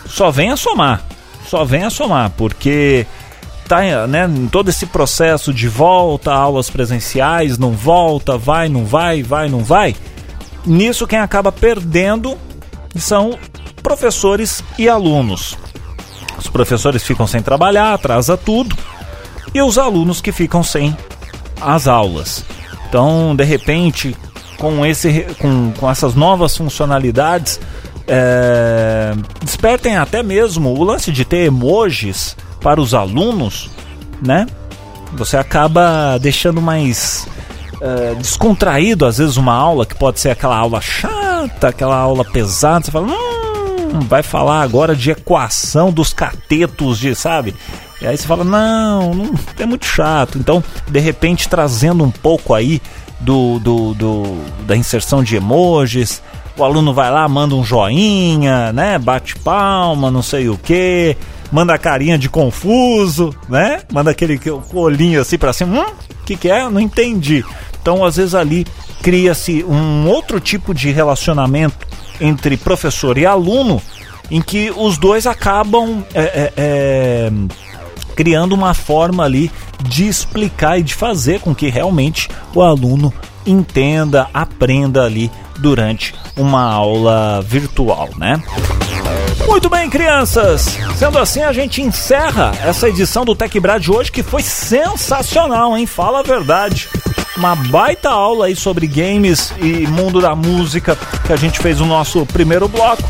só 0.06 0.30
vem 0.30 0.52
a 0.52 0.56
somar, 0.56 1.02
só 1.48 1.64
vem 1.64 1.82
a 1.82 1.90
somar, 1.90 2.30
porque 2.30 3.04
tá, 3.66 4.06
né, 4.06 4.26
em 4.26 4.46
todo 4.48 4.68
esse 4.68 4.86
processo 4.86 5.52
de 5.52 5.68
volta 5.68 6.32
aulas 6.32 6.70
presenciais, 6.70 7.58
não 7.58 7.72
volta, 7.72 8.38
vai, 8.38 8.68
não 8.68 8.84
vai, 8.84 9.22
vai, 9.22 9.48
não 9.48 9.64
vai. 9.64 9.94
Nisso 10.64 11.06
quem 11.06 11.18
acaba 11.18 11.52
perdendo 11.52 12.36
são 12.96 13.38
professores 13.82 14.62
e 14.78 14.88
alunos. 14.88 15.56
Os 16.38 16.48
professores 16.48 17.02
ficam 17.02 17.26
sem 17.26 17.42
trabalhar, 17.42 17.94
atrasa 17.94 18.36
tudo, 18.36 18.76
e 19.54 19.62
os 19.62 19.78
alunos 19.78 20.20
que 20.20 20.32
ficam 20.32 20.62
sem 20.62 20.96
as 21.60 21.88
aulas. 21.88 22.44
Então, 22.88 23.34
de 23.34 23.44
repente, 23.44 24.16
com, 24.58 24.84
esse, 24.84 25.26
com, 25.38 25.72
com 25.72 25.90
essas 25.90 26.14
novas 26.14 26.56
funcionalidades, 26.56 27.60
é, 28.06 29.12
despertem 29.42 29.96
até 29.96 30.22
mesmo 30.22 30.70
o 30.70 30.84
lance 30.84 31.10
de 31.10 31.24
ter 31.24 31.46
emojis 31.46 32.36
para 32.66 32.80
os 32.80 32.94
alunos, 32.94 33.70
né? 34.20 34.44
Você 35.12 35.36
acaba 35.36 36.18
deixando 36.18 36.60
mais 36.60 37.28
é, 37.80 38.16
descontraído, 38.16 39.06
às 39.06 39.18
vezes, 39.18 39.36
uma 39.36 39.54
aula 39.54 39.86
que 39.86 39.94
pode 39.94 40.18
ser 40.18 40.30
aquela 40.30 40.56
aula 40.56 40.80
chata, 40.80 41.68
aquela 41.68 41.94
aula 41.94 42.24
pesada. 42.24 42.84
Você 42.84 42.90
fala, 42.90 43.06
hum, 43.06 44.00
vai 44.08 44.20
falar 44.20 44.62
agora 44.62 44.96
de 44.96 45.12
equação 45.12 45.92
dos 45.92 46.12
catetos, 46.12 46.98
de, 46.98 47.14
sabe? 47.14 47.54
E 48.02 48.06
aí 48.08 48.16
você 48.16 48.26
fala, 48.26 48.42
não, 48.42 49.14
não 49.14 49.34
é 49.60 49.64
muito 49.64 49.86
chato. 49.86 50.36
Então, 50.36 50.60
de 50.88 50.98
repente, 50.98 51.48
trazendo 51.48 52.02
um 52.02 52.10
pouco 52.10 52.52
aí 52.52 52.82
do, 53.20 53.60
do, 53.60 53.94
do, 53.94 54.22
da 54.66 54.76
inserção 54.76 55.22
de 55.22 55.36
emojis, 55.36 56.20
o 56.58 56.64
aluno 56.64 56.92
vai 56.92 57.12
lá, 57.12 57.28
manda 57.28 57.54
um 57.54 57.62
joinha, 57.62 58.72
né? 58.72 58.98
Bate 58.98 59.36
palma, 59.36 60.10
não 60.10 60.20
sei 60.20 60.48
o 60.48 60.58
que, 60.58 61.16
manda 61.50 61.78
carinha 61.78 62.18
de 62.18 62.28
confuso, 62.28 63.34
né? 63.48 63.82
Manda 63.92 64.10
aquele 64.10 64.40
olhinho 64.72 65.20
assim 65.20 65.38
para 65.38 65.52
cima, 65.52 65.80
hum, 65.80 65.94
que, 66.24 66.36
que 66.36 66.50
é? 66.50 66.68
Não 66.68 66.80
entendi. 66.80 67.44
Então, 67.80 68.04
às 68.04 68.16
vezes 68.16 68.34
ali 68.34 68.66
cria-se 69.02 69.64
um 69.64 70.08
outro 70.08 70.40
tipo 70.40 70.74
de 70.74 70.90
relacionamento 70.90 71.86
entre 72.20 72.56
professor 72.56 73.16
e 73.16 73.24
aluno, 73.24 73.80
em 74.30 74.42
que 74.42 74.72
os 74.76 74.98
dois 74.98 75.26
acabam 75.26 76.04
é, 76.12 76.22
é, 76.22 76.52
é, 76.56 77.32
criando 78.16 78.54
uma 78.54 78.74
forma 78.74 79.24
ali 79.24 79.50
de 79.84 80.08
explicar 80.08 80.78
e 80.78 80.82
de 80.82 80.94
fazer 80.94 81.40
com 81.40 81.54
que 81.54 81.68
realmente 81.68 82.28
o 82.54 82.62
aluno 82.62 83.12
entenda, 83.46 84.28
aprenda 84.34 85.04
ali 85.04 85.30
durante 85.58 86.14
uma 86.36 86.62
aula 86.62 87.42
virtual, 87.42 88.10
né? 88.16 88.42
Muito 89.46 89.68
bem, 89.70 89.88
crianças! 89.88 90.76
Sendo 90.96 91.18
assim, 91.18 91.42
a 91.42 91.52
gente 91.52 91.80
encerra 91.80 92.52
essa 92.64 92.88
edição 92.88 93.24
do 93.24 93.34
TecBrad 93.34 93.82
de 93.82 93.90
hoje 93.90 94.10
que 94.10 94.22
foi 94.22 94.42
sensacional, 94.42 95.76
hein? 95.76 95.86
Fala 95.86 96.20
a 96.20 96.22
verdade. 96.22 96.88
Uma 97.36 97.54
baita 97.54 98.08
aula 98.08 98.46
aí 98.46 98.56
sobre 98.56 98.86
games 98.86 99.52
e 99.58 99.86
mundo 99.86 100.20
da 100.20 100.34
música 100.34 100.96
que 101.26 101.32
a 101.32 101.36
gente 101.36 101.58
fez 101.58 101.80
no 101.80 101.86
nosso 101.86 102.24
primeiro 102.26 102.66
bloco. 102.66 103.02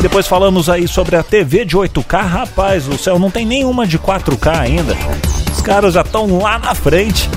Depois 0.00 0.26
falamos 0.26 0.68
aí 0.68 0.86
sobre 0.86 1.16
a 1.16 1.22
TV 1.22 1.64
de 1.64 1.76
8K. 1.76 2.26
Rapaz, 2.26 2.86
o 2.86 2.96
céu 2.96 3.18
não 3.18 3.30
tem 3.30 3.44
nenhuma 3.44 3.86
de 3.86 3.98
4K 3.98 4.60
ainda. 4.60 4.96
Os 5.52 5.60
caras 5.60 5.94
já 5.94 6.02
estão 6.02 6.38
lá 6.38 6.58
na 6.58 6.74
frente. 6.74 7.28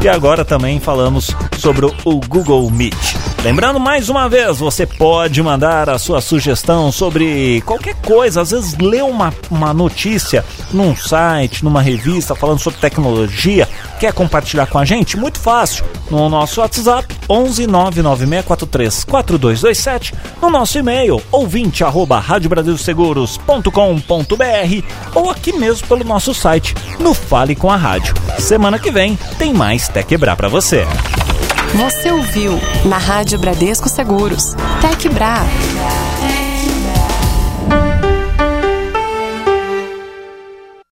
E 0.00 0.08
agora 0.08 0.44
também 0.44 0.78
falamos 0.78 1.34
sobre 1.58 1.86
o 2.04 2.20
Google 2.28 2.70
Meet. 2.70 3.25
Lembrando 3.46 3.78
mais 3.78 4.08
uma 4.08 4.28
vez, 4.28 4.58
você 4.58 4.84
pode 4.84 5.40
mandar 5.40 5.88
a 5.88 6.00
sua 6.00 6.20
sugestão 6.20 6.90
sobre 6.90 7.60
qualquer 7.60 7.94
coisa, 7.94 8.40
às 8.40 8.50
vezes 8.50 8.76
ler 8.76 9.04
uma, 9.04 9.32
uma 9.48 9.72
notícia 9.72 10.44
num 10.72 10.96
site, 10.96 11.64
numa 11.64 11.80
revista 11.80 12.34
falando 12.34 12.58
sobre 12.58 12.80
tecnologia, 12.80 13.68
quer 14.00 14.12
compartilhar 14.12 14.66
com 14.66 14.78
a 14.78 14.84
gente? 14.84 15.16
Muito 15.16 15.38
fácil, 15.38 15.84
no 16.10 16.28
nosso 16.28 16.60
WhatsApp 16.60 17.06
11 17.30 17.68
99643 17.68 19.04
4227, 19.04 20.12
no 20.42 20.50
nosso 20.50 20.76
e-mail 20.76 21.22
ouvinte 21.30 21.84
arroba 21.84 22.20
ou 25.14 25.30
aqui 25.30 25.52
mesmo 25.52 25.86
pelo 25.86 26.02
nosso 26.02 26.34
site 26.34 26.74
no 26.98 27.14
Fale 27.14 27.54
com 27.54 27.70
a 27.70 27.76
Rádio. 27.76 28.12
Semana 28.40 28.76
que 28.76 28.90
vem 28.90 29.16
tem 29.38 29.54
mais 29.54 29.86
Tech 29.86 30.04
Quebrar 30.08 30.34
para 30.34 30.48
você. 30.48 30.84
Você 31.76 32.10
ouviu 32.10 32.52
na 32.86 32.96
Rádio 32.96 33.38
Bradesco 33.38 33.86
Seguros, 33.86 34.54
Tec 34.80 35.12
Bra. 35.12 35.44